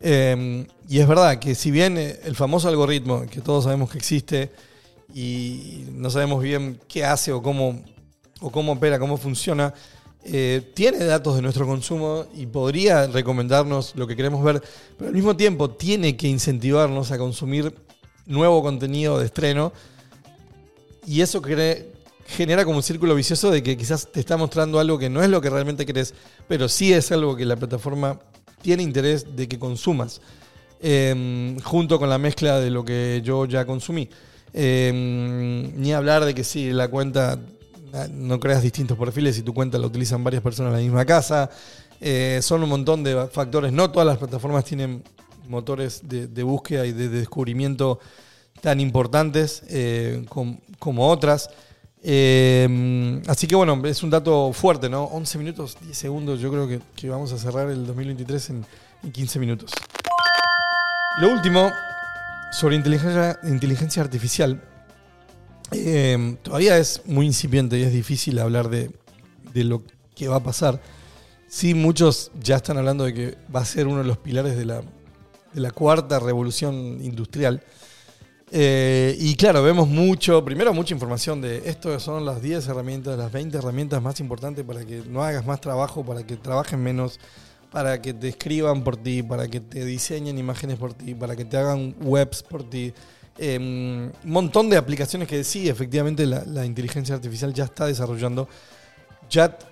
eh, 0.00 0.66
y 0.88 0.98
es 0.98 1.06
verdad 1.06 1.38
que 1.38 1.54
si 1.54 1.70
bien 1.70 1.96
eh, 1.96 2.18
el 2.24 2.34
famoso 2.34 2.68
algoritmo, 2.68 3.24
que 3.26 3.40
todos 3.40 3.64
sabemos 3.64 3.90
que 3.90 3.98
existe, 3.98 4.50
y 5.14 5.84
no 5.92 6.10
sabemos 6.10 6.42
bien 6.42 6.80
qué 6.88 7.04
hace 7.04 7.32
o 7.32 7.42
cómo, 7.42 7.82
o 8.40 8.50
cómo 8.50 8.72
opera, 8.72 8.98
cómo 8.98 9.16
funciona, 9.16 9.72
eh, 10.24 10.72
tiene 10.74 11.04
datos 11.04 11.36
de 11.36 11.42
nuestro 11.42 11.66
consumo 11.66 12.26
y 12.34 12.46
podría 12.46 13.06
recomendarnos 13.06 13.94
lo 13.96 14.06
que 14.06 14.16
queremos 14.16 14.42
ver, 14.42 14.62
pero 14.96 15.08
al 15.08 15.14
mismo 15.14 15.36
tiempo 15.36 15.70
tiene 15.70 16.16
que 16.16 16.28
incentivarnos 16.28 17.10
a 17.10 17.18
consumir 17.18 17.74
nuevo 18.26 18.62
contenido 18.62 19.18
de 19.18 19.26
estreno 19.26 19.72
y 21.06 21.20
eso 21.20 21.42
genera 22.26 22.64
como 22.64 22.76
un 22.76 22.82
círculo 22.82 23.14
vicioso 23.14 23.50
de 23.50 23.62
que 23.62 23.76
quizás 23.76 24.10
te 24.10 24.20
está 24.20 24.36
mostrando 24.36 24.78
algo 24.78 24.98
que 24.98 25.10
no 25.10 25.22
es 25.22 25.28
lo 25.28 25.40
que 25.40 25.50
realmente 25.50 25.84
querés, 25.84 26.14
pero 26.48 26.68
sí 26.68 26.92
es 26.92 27.10
algo 27.12 27.36
que 27.36 27.44
la 27.44 27.56
plataforma 27.56 28.20
tiene 28.60 28.82
interés 28.82 29.36
de 29.36 29.48
que 29.48 29.58
consumas, 29.58 30.20
eh, 30.80 31.56
junto 31.64 31.98
con 31.98 32.08
la 32.08 32.18
mezcla 32.18 32.60
de 32.60 32.70
lo 32.70 32.84
que 32.84 33.20
yo 33.24 33.46
ya 33.46 33.64
consumí. 33.64 34.08
Eh, 34.54 35.72
ni 35.74 35.92
hablar 35.92 36.24
de 36.24 36.34
que 36.34 36.44
si 36.44 36.72
la 36.72 36.88
cuenta 36.88 37.38
ah, 37.94 38.06
no 38.10 38.38
creas 38.38 38.62
distintos 38.62 38.98
perfiles 38.98 39.38
y 39.38 39.42
tu 39.42 39.54
cuenta 39.54 39.78
la 39.78 39.86
utilizan 39.86 40.22
varias 40.22 40.42
personas 40.42 40.70
en 40.72 40.76
la 40.76 40.82
misma 40.82 41.04
casa. 41.04 41.50
Eh, 42.00 42.40
son 42.42 42.62
un 42.62 42.68
montón 42.68 43.02
de 43.02 43.28
factores. 43.28 43.72
No 43.72 43.90
todas 43.90 44.06
las 44.06 44.18
plataformas 44.18 44.64
tienen 44.64 45.02
motores 45.48 46.02
de, 46.04 46.42
búsqueda 46.42 46.86
y 46.86 46.92
de, 46.92 47.08
descubrimiento 47.08 47.98
tan 48.60 48.80
importantes 48.80 49.62
eh, 49.68 50.24
com- 50.28 50.58
como 50.78 51.08
otras. 51.08 51.50
Eh, 52.04 53.22
así 53.28 53.46
que 53.46 53.54
bueno, 53.54 53.80
es 53.86 54.02
un 54.02 54.10
dato 54.10 54.52
fuerte, 54.52 54.88
¿no? 54.88 55.04
11 55.04 55.38
minutos, 55.38 55.76
10 55.80 55.96
segundos. 55.96 56.40
Yo 56.40 56.50
creo 56.50 56.80
que, 56.96 57.08
vamos 57.08 57.32
a 57.32 57.38
cerrar 57.38 57.70
el 57.70 57.86
2023 57.86 58.50
en, 58.50 58.66
en 59.04 59.12
15 59.12 59.38
minutos. 59.38 59.70
Lo 61.20 61.32
último, 61.32 61.70
sobre 62.52 62.76
inteligencia, 62.76 64.02
artificial. 64.02 64.62
Eh, 65.72 66.36
todavía 66.42 66.76
es 66.78 67.02
muy 67.06 67.26
incipiente 67.26 67.78
y 67.78 67.82
es 67.82 67.92
difícil 67.92 68.38
hablar 68.38 68.68
de 68.68 68.90
lo 69.54 69.82
que 70.14 70.28
va 70.28 70.36
a 70.36 70.42
pasar. 70.42 70.80
Sí, 71.48 71.74
muchos 71.74 72.30
ya 72.40 72.56
están 72.56 72.78
hablando 72.78 73.04
de 73.04 73.12
que 73.12 73.38
va 73.54 73.60
a 73.60 73.64
ser 73.66 73.86
uno 73.86 73.98
de 73.98 74.04
los 74.04 74.16
pilares 74.16 74.56
de 74.56 74.64
la, 74.64 74.82
de 75.52 75.60
la 75.60 75.70
cuarta 75.70 76.18
revolución 76.18 76.98
industrial. 77.02 77.62
Eh, 78.54 79.16
y 79.18 79.34
claro, 79.34 79.62
vemos 79.62 79.88
mucho, 79.88 80.44
primero 80.44 80.74
mucha 80.74 80.92
información 80.92 81.40
de 81.40 81.62
esto 81.70 81.98
son 81.98 82.26
las 82.26 82.42
10 82.42 82.68
herramientas, 82.68 83.16
las 83.16 83.32
20 83.32 83.56
herramientas 83.56 84.02
más 84.02 84.20
importantes 84.20 84.62
para 84.62 84.84
que 84.84 85.02
no 85.08 85.24
hagas 85.24 85.46
más 85.46 85.58
trabajo, 85.60 86.04
para 86.04 86.26
que 86.26 86.36
trabajen 86.36 86.82
menos, 86.82 87.18
para 87.70 88.02
que 88.02 88.12
te 88.12 88.28
escriban 88.28 88.84
por 88.84 88.98
ti, 88.98 89.22
para 89.22 89.48
que 89.48 89.60
te 89.60 89.84
diseñen 89.86 90.36
imágenes 90.36 90.78
por 90.78 90.92
ti, 90.92 91.14
para 91.14 91.34
que 91.34 91.46
te 91.46 91.56
hagan 91.56 91.94
webs 92.02 92.42
por 92.42 92.68
ti. 92.68 92.92
Eh, 93.38 93.56
un 93.58 94.12
montón 94.24 94.68
de 94.68 94.76
aplicaciones 94.76 95.26
que 95.26 95.42
sí, 95.44 95.70
efectivamente 95.70 96.26
la, 96.26 96.44
la 96.44 96.66
inteligencia 96.66 97.14
artificial 97.14 97.54
ya 97.54 97.64
está 97.64 97.86
desarrollando. 97.86 98.48
Chat 99.30 99.64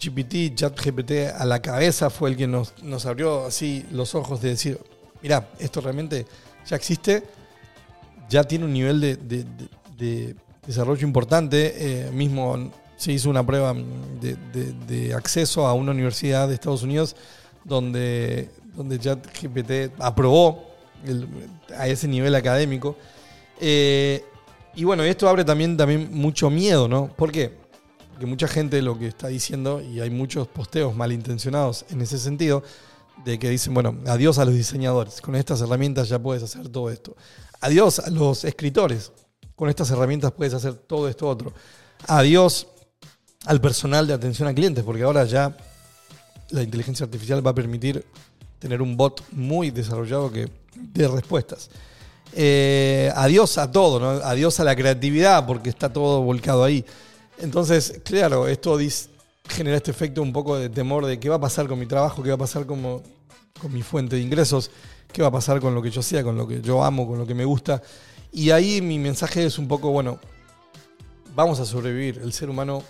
GPT, 0.00 0.54
Chat 0.54 0.80
GPT 0.80 1.34
a 1.36 1.44
la 1.44 1.60
cabeza 1.60 2.10
fue 2.10 2.30
el 2.30 2.36
que 2.36 2.46
nos, 2.46 2.74
nos 2.82 3.06
abrió 3.06 3.46
así 3.46 3.84
los 3.90 4.14
ojos 4.14 4.40
de 4.40 4.50
decir, 4.50 4.78
mira, 5.22 5.48
esto 5.58 5.80
realmente 5.80 6.26
ya 6.66 6.76
existe, 6.76 7.22
ya 8.28 8.44
tiene 8.44 8.64
un 8.64 8.72
nivel 8.72 9.00
de, 9.00 9.16
de- 9.16 9.44
de- 9.44 9.68
de 9.98 10.36
desarrollo 10.66 11.06
importante. 11.06 11.74
eh, 12.06 12.10
mismo 12.12 12.70
se 12.96 13.12
hizo 13.12 13.30
una 13.30 13.44
prueba 13.44 13.74
de, 14.20 15.14
acceso 15.14 15.66
a 15.66 15.72
una 15.72 15.92
universidad 15.92 16.48
de 16.48 16.54
Estados 16.54 16.82
Unidos 16.82 17.16
donde, 17.64 18.50
donde 18.76 18.98
ChatGPT 18.98 19.92
aprobó 19.98 20.66
a 21.76 21.88
ese 21.88 22.06
nivel 22.08 22.34
académico. 22.34 22.96
Eh, 23.58 24.22
y 24.74 24.84
bueno, 24.84 25.02
esto 25.02 25.28
abre 25.28 25.44
también, 25.44 25.76
también 25.78 26.10
mucho 26.12 26.50
miedo, 26.50 26.88
¿no? 26.88 27.08
¿Por 27.08 27.32
qué? 27.32 27.52
Porque 28.12 28.26
mucha 28.26 28.46
gente 28.46 28.82
lo 28.82 28.98
que 28.98 29.06
está 29.08 29.28
diciendo, 29.28 29.80
y 29.80 30.00
hay 30.00 30.10
muchos 30.10 30.46
posteos 30.46 30.94
malintencionados 30.94 31.86
en 31.90 32.02
ese 32.02 32.18
sentido, 32.18 32.62
de 33.24 33.38
que 33.38 33.48
dicen, 33.48 33.74
bueno, 33.74 33.98
adiós 34.06 34.38
a 34.38 34.44
los 34.44 34.54
diseñadores, 34.54 35.20
con 35.20 35.36
estas 35.36 35.60
herramientas 35.60 36.08
ya 36.08 36.18
puedes 36.18 36.42
hacer 36.42 36.68
todo 36.68 36.90
esto. 36.90 37.16
Adiós 37.60 37.98
a 37.98 38.10
los 38.10 38.44
escritores, 38.44 39.12
con 39.54 39.68
estas 39.68 39.90
herramientas 39.90 40.32
puedes 40.32 40.54
hacer 40.54 40.74
todo 40.74 41.08
esto 41.08 41.28
otro. 41.28 41.52
Adiós 42.06 42.66
al 43.44 43.60
personal 43.60 44.06
de 44.06 44.14
atención 44.14 44.48
a 44.48 44.54
clientes, 44.54 44.84
porque 44.84 45.02
ahora 45.02 45.24
ya 45.24 45.56
la 46.50 46.62
inteligencia 46.62 47.04
artificial 47.04 47.46
va 47.46 47.50
a 47.50 47.54
permitir 47.54 48.04
tener 48.58 48.82
un 48.82 48.96
bot 48.96 49.22
muy 49.32 49.70
desarrollado 49.70 50.30
que 50.30 50.50
dé 50.74 51.08
respuestas. 51.08 51.70
Eh, 52.32 53.12
adiós 53.16 53.58
a 53.58 53.70
todo, 53.70 53.98
¿no? 53.98 54.08
adiós 54.24 54.60
a 54.60 54.64
la 54.64 54.76
creatividad, 54.76 55.46
porque 55.46 55.70
está 55.70 55.92
todo 55.92 56.22
volcado 56.22 56.64
ahí. 56.64 56.84
Entonces, 57.38 58.00
claro, 58.04 58.46
esto 58.48 58.76
genera 59.48 59.76
este 59.76 59.90
efecto 59.90 60.22
un 60.22 60.32
poco 60.32 60.56
de 60.56 60.68
temor 60.68 61.06
de 61.06 61.18
qué 61.18 61.28
va 61.28 61.36
a 61.36 61.40
pasar 61.40 61.66
con 61.66 61.78
mi 61.78 61.86
trabajo, 61.86 62.22
qué 62.22 62.28
va 62.30 62.36
a 62.36 62.38
pasar 62.38 62.66
como, 62.66 63.02
con 63.60 63.72
mi 63.72 63.82
fuente 63.82 64.16
de 64.16 64.22
ingresos, 64.22 64.70
qué 65.12 65.22
va 65.22 65.28
a 65.28 65.32
pasar 65.32 65.60
con 65.60 65.74
lo 65.74 65.82
que 65.82 65.90
yo 65.90 66.02
sea, 66.02 66.22
con 66.22 66.36
lo 66.36 66.46
que 66.46 66.60
yo 66.60 66.84
amo, 66.84 67.06
con 67.06 67.18
lo 67.18 67.26
que 67.26 67.34
me 67.34 67.44
gusta. 67.44 67.82
Y 68.32 68.50
ahí 68.50 68.80
mi 68.80 68.98
mensaje 68.98 69.44
es 69.44 69.58
un 69.58 69.66
poco, 69.66 69.90
bueno, 69.90 70.20
vamos 71.34 71.58
a 71.60 71.64
sobrevivir. 71.64 72.20
El 72.22 72.32
ser 72.32 72.50
humano 72.50 72.82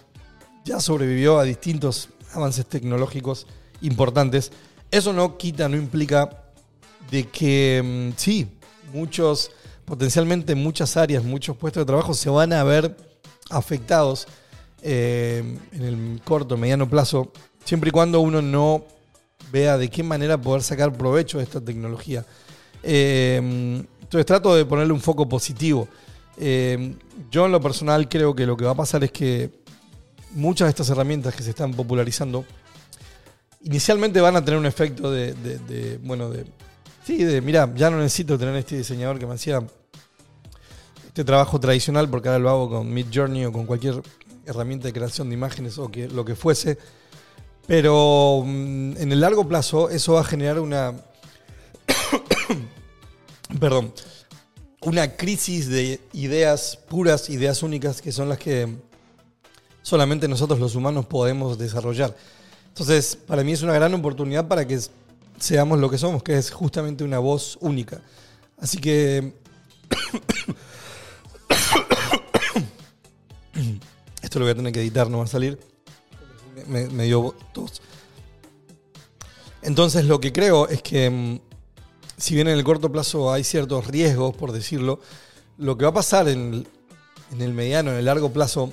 ya 0.64 0.80
sobrevivió 0.80 1.38
a 1.38 1.44
distintos 1.44 2.10
avances 2.32 2.66
tecnológicos 2.66 3.46
importantes. 3.80 4.52
Eso 4.90 5.12
no 5.12 5.38
quita, 5.38 5.68
no 5.68 5.76
implica 5.76 6.44
de 7.10 7.28
que 7.28 8.10
mm, 8.12 8.18
sí, 8.18 8.48
muchos, 8.92 9.50
potencialmente 9.84 10.54
muchas 10.54 10.96
áreas, 10.96 11.24
muchos 11.24 11.56
puestos 11.56 11.82
de 11.82 11.86
trabajo 11.86 12.14
se 12.14 12.28
van 12.28 12.52
a 12.52 12.62
ver 12.64 12.96
afectados 13.50 14.26
eh, 14.82 15.58
en 15.72 15.82
el 15.82 16.20
corto, 16.24 16.56
mediano 16.56 16.88
plazo, 16.88 17.32
siempre 17.64 17.88
y 17.88 17.92
cuando 17.92 18.20
uno 18.20 18.40
no 18.40 18.84
vea 19.52 19.76
de 19.76 19.88
qué 19.88 20.02
manera 20.02 20.40
poder 20.40 20.62
sacar 20.62 20.92
provecho 20.92 21.38
de 21.38 21.44
esta 21.44 21.60
tecnología. 21.60 22.24
Eh, 22.82 23.82
entonces 24.00 24.26
trato 24.26 24.54
de 24.54 24.64
ponerle 24.64 24.92
un 24.92 25.00
foco 25.00 25.28
positivo. 25.28 25.88
Eh, 26.36 26.94
yo 27.30 27.46
en 27.46 27.52
lo 27.52 27.60
personal 27.60 28.08
creo 28.08 28.34
que 28.34 28.46
lo 28.46 28.56
que 28.56 28.64
va 28.64 28.72
a 28.72 28.76
pasar 28.76 29.04
es 29.04 29.12
que 29.12 29.50
muchas 30.32 30.66
de 30.66 30.70
estas 30.70 30.88
herramientas 30.90 31.34
que 31.34 31.42
se 31.42 31.50
están 31.50 31.74
popularizando 31.74 32.44
inicialmente 33.62 34.20
van 34.20 34.36
a 34.36 34.44
tener 34.44 34.58
un 34.58 34.66
efecto 34.66 35.10
de, 35.10 35.98
bueno, 36.02 36.30
de, 36.30 36.46
sí, 37.04 37.22
de, 37.24 37.40
mira, 37.40 37.70
ya 37.74 37.90
no 37.90 37.98
necesito 37.98 38.38
tener 38.38 38.56
este 38.56 38.78
diseñador 38.78 39.18
que 39.18 39.26
me 39.26 39.34
hacía 39.34 39.62
este 41.06 41.24
trabajo 41.24 41.60
tradicional 41.60 42.08
porque 42.08 42.28
ahora 42.28 42.38
lo 42.38 42.50
hago 42.50 42.70
con 42.70 42.92
Mid 42.92 43.06
Journey 43.12 43.44
o 43.44 43.52
con 43.52 43.66
cualquier 43.66 44.00
herramienta 44.46 44.88
de 44.88 44.92
creación 44.92 45.28
de 45.28 45.34
imágenes 45.34 45.78
o 45.78 45.90
que, 45.90 46.08
lo 46.08 46.24
que 46.24 46.34
fuese. 46.34 46.78
Pero 47.66 48.42
mm, 48.44 48.96
en 48.96 49.12
el 49.12 49.20
largo 49.20 49.46
plazo 49.46 49.90
eso 49.90 50.14
va 50.14 50.20
a 50.20 50.24
generar 50.24 50.58
una, 50.60 50.94
perdón, 53.60 53.92
una 54.82 55.16
crisis 55.16 55.68
de 55.68 56.00
ideas 56.12 56.78
puras, 56.88 57.30
ideas 57.30 57.62
únicas 57.62 58.00
que 58.00 58.12
son 58.12 58.28
las 58.28 58.38
que 58.38 58.68
solamente 59.82 60.28
nosotros 60.28 60.58
los 60.58 60.74
humanos 60.74 61.06
podemos 61.06 61.58
desarrollar. 61.58 62.16
Entonces, 62.68 63.16
para 63.16 63.44
mí 63.44 63.52
es 63.52 63.62
una 63.62 63.74
gran 63.74 63.92
oportunidad 63.94 64.48
para 64.48 64.66
que 64.66 64.78
seamos 65.38 65.78
lo 65.78 65.90
que 65.90 65.98
somos, 65.98 66.22
que 66.22 66.36
es 66.36 66.50
justamente 66.50 67.04
una 67.04 67.18
voz 67.18 67.58
única. 67.60 68.00
Así 68.58 68.78
que... 68.78 69.34
Esto 74.30 74.38
lo 74.38 74.44
voy 74.44 74.52
a 74.52 74.54
tener 74.54 74.72
que 74.72 74.80
editar, 74.80 75.10
no 75.10 75.18
va 75.18 75.24
a 75.24 75.26
salir. 75.26 75.58
Me, 76.68 76.86
dio 76.86 77.34
tos. 77.52 77.82
Entonces 79.60 80.04
lo 80.04 80.20
que 80.20 80.32
creo 80.32 80.68
es 80.68 80.82
que, 80.82 81.10
mm, 81.10 81.40
si 82.16 82.36
bien 82.36 82.46
en 82.46 82.56
el 82.56 82.62
corto 82.62 82.92
plazo 82.92 83.32
hay 83.32 83.42
ciertos 83.42 83.88
riesgos, 83.88 84.36
por 84.36 84.52
decirlo, 84.52 85.00
lo 85.58 85.76
que 85.76 85.84
va 85.84 85.90
a 85.90 85.94
pasar 85.94 86.28
en 86.28 86.64
en 87.32 87.42
el 87.42 87.52
mediano, 87.52 87.90
en 87.90 87.98
el 87.98 88.04
largo 88.04 88.32
plazo, 88.32 88.72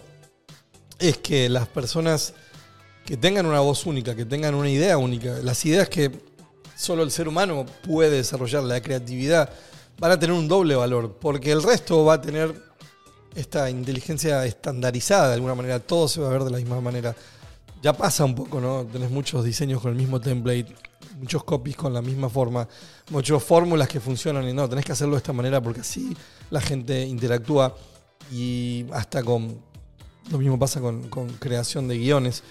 es 1.00 1.18
que 1.18 1.50
las 1.50 1.68
personas 1.68 2.36
que 3.04 3.18
tengan 3.18 3.48
una 3.48 3.60
voz 3.60 3.86
única, 3.88 4.16
que 4.16 4.26
tengan 4.26 4.54
una 4.56 4.70
idea 4.70 5.00
única, 5.00 5.40
las 5.44 5.66
ideas 5.66 5.90
que 5.90 6.12
solo 6.76 7.02
el 7.02 7.10
ser 7.10 7.28
humano 7.28 7.66
puede 7.84 8.18
desarrollar, 8.18 8.64
la 8.64 8.80
creatividad, 8.80 9.50
van 10.00 10.12
a 10.12 10.20
tener 10.20 10.36
un 10.36 10.48
doble 10.48 10.76
valor, 10.76 11.18
porque 11.20 11.52
el 11.52 11.64
resto 11.64 12.06
va 12.06 12.14
a 12.14 12.22
tener 12.22 12.67
esta 13.38 13.70
inteligencia 13.70 14.44
estandarizada 14.46 15.28
de 15.30 15.36
alguna 15.36 15.54
manera, 15.54 15.80
todo 15.80 16.08
se 16.08 16.20
va 16.20 16.28
a 16.28 16.32
ver 16.32 16.44
de 16.44 16.50
la 16.50 16.58
misma 16.58 16.82
manera. 16.82 17.16
Ya 17.84 17.94
pasa 17.94 18.26
un 18.26 18.34
poco, 18.34 18.60
¿no? 18.60 18.84
Tenés 18.86 19.12
muchos 19.12 19.46
diseños 19.46 19.80
con 19.80 19.92
el 19.92 19.98
mismo 19.98 20.20
template, 20.20 20.74
muchos 21.20 21.44
copies 21.44 21.76
con 21.76 21.94
la 21.94 22.02
misma 22.02 22.30
forma, 22.30 22.68
muchas 23.12 23.44
fórmulas 23.44 23.88
que 23.88 24.00
funcionan 24.00 24.50
y 24.50 24.54
no, 24.54 24.68
tenés 24.68 24.84
que 24.84 24.92
hacerlo 24.92 25.14
de 25.14 25.20
esta 25.20 25.34
manera 25.34 25.62
porque 25.62 25.82
así 25.82 26.18
la 26.50 26.60
gente 26.60 27.04
interactúa 27.04 27.76
y 28.32 28.86
hasta 28.92 29.24
con, 29.24 29.60
lo 30.32 30.38
mismo 30.40 30.58
pasa 30.58 30.82
con, 30.82 31.08
con 31.08 31.30
creación 31.34 31.88
de 31.88 32.00
guiones. 32.00 32.42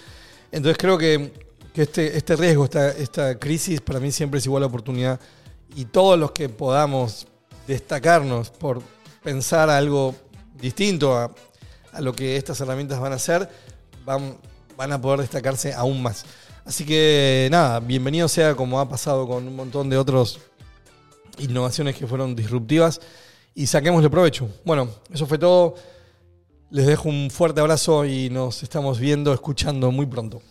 Entonces 0.53 0.77
creo 0.77 0.97
que, 0.97 1.33
que 1.73 1.81
este, 1.81 2.15
este 2.15 2.37
riesgo, 2.37 2.63
esta, 2.63 2.91
esta 2.91 3.37
crisis 3.37 3.81
para 3.81 3.99
mí 3.99 4.09
siempre 4.13 4.39
es 4.39 4.45
igual 4.45 4.63
a 4.63 4.67
oportunidad 4.67 5.19
y 5.75 5.83
todos 5.83 6.17
los 6.17 6.31
que 6.31 6.47
podamos 6.47 7.27
destacarnos 7.67 8.51
por 8.51 8.81
pensar 9.21 9.69
algo 9.69 10.15
distinto 10.59 11.15
a, 11.15 11.33
a 11.93 12.01
lo 12.01 12.13
que 12.13 12.37
estas 12.37 12.59
herramientas 12.61 12.99
van 12.99 13.13
a 13.13 13.15
hacer, 13.15 13.49
van, 14.05 14.37
van 14.75 14.91
a 14.91 15.01
poder 15.01 15.21
destacarse 15.21 15.73
aún 15.73 16.01
más. 16.01 16.25
Así 16.65 16.85
que 16.85 17.47
nada, 17.49 17.79
bienvenido 17.79 18.27
sea 18.27 18.55
como 18.55 18.79
ha 18.79 18.89
pasado 18.89 19.27
con 19.27 19.47
un 19.47 19.55
montón 19.55 19.89
de 19.89 19.97
otras 19.97 20.39
innovaciones 21.39 21.95
que 21.95 22.07
fueron 22.07 22.35
disruptivas 22.35 22.99
y 23.55 23.67
saquémosle 23.67 24.09
provecho. 24.09 24.49
Bueno, 24.65 24.89
eso 25.11 25.25
fue 25.25 25.37
todo. 25.37 25.75
Les 26.69 26.85
dejo 26.85 27.07
un 27.07 27.29
fuerte 27.31 27.61
abrazo 27.61 28.05
y 28.05 28.29
nos 28.29 28.61
estamos 28.63 28.99
viendo, 28.99 29.33
escuchando 29.33 29.91
muy 29.91 30.05
pronto. 30.05 30.41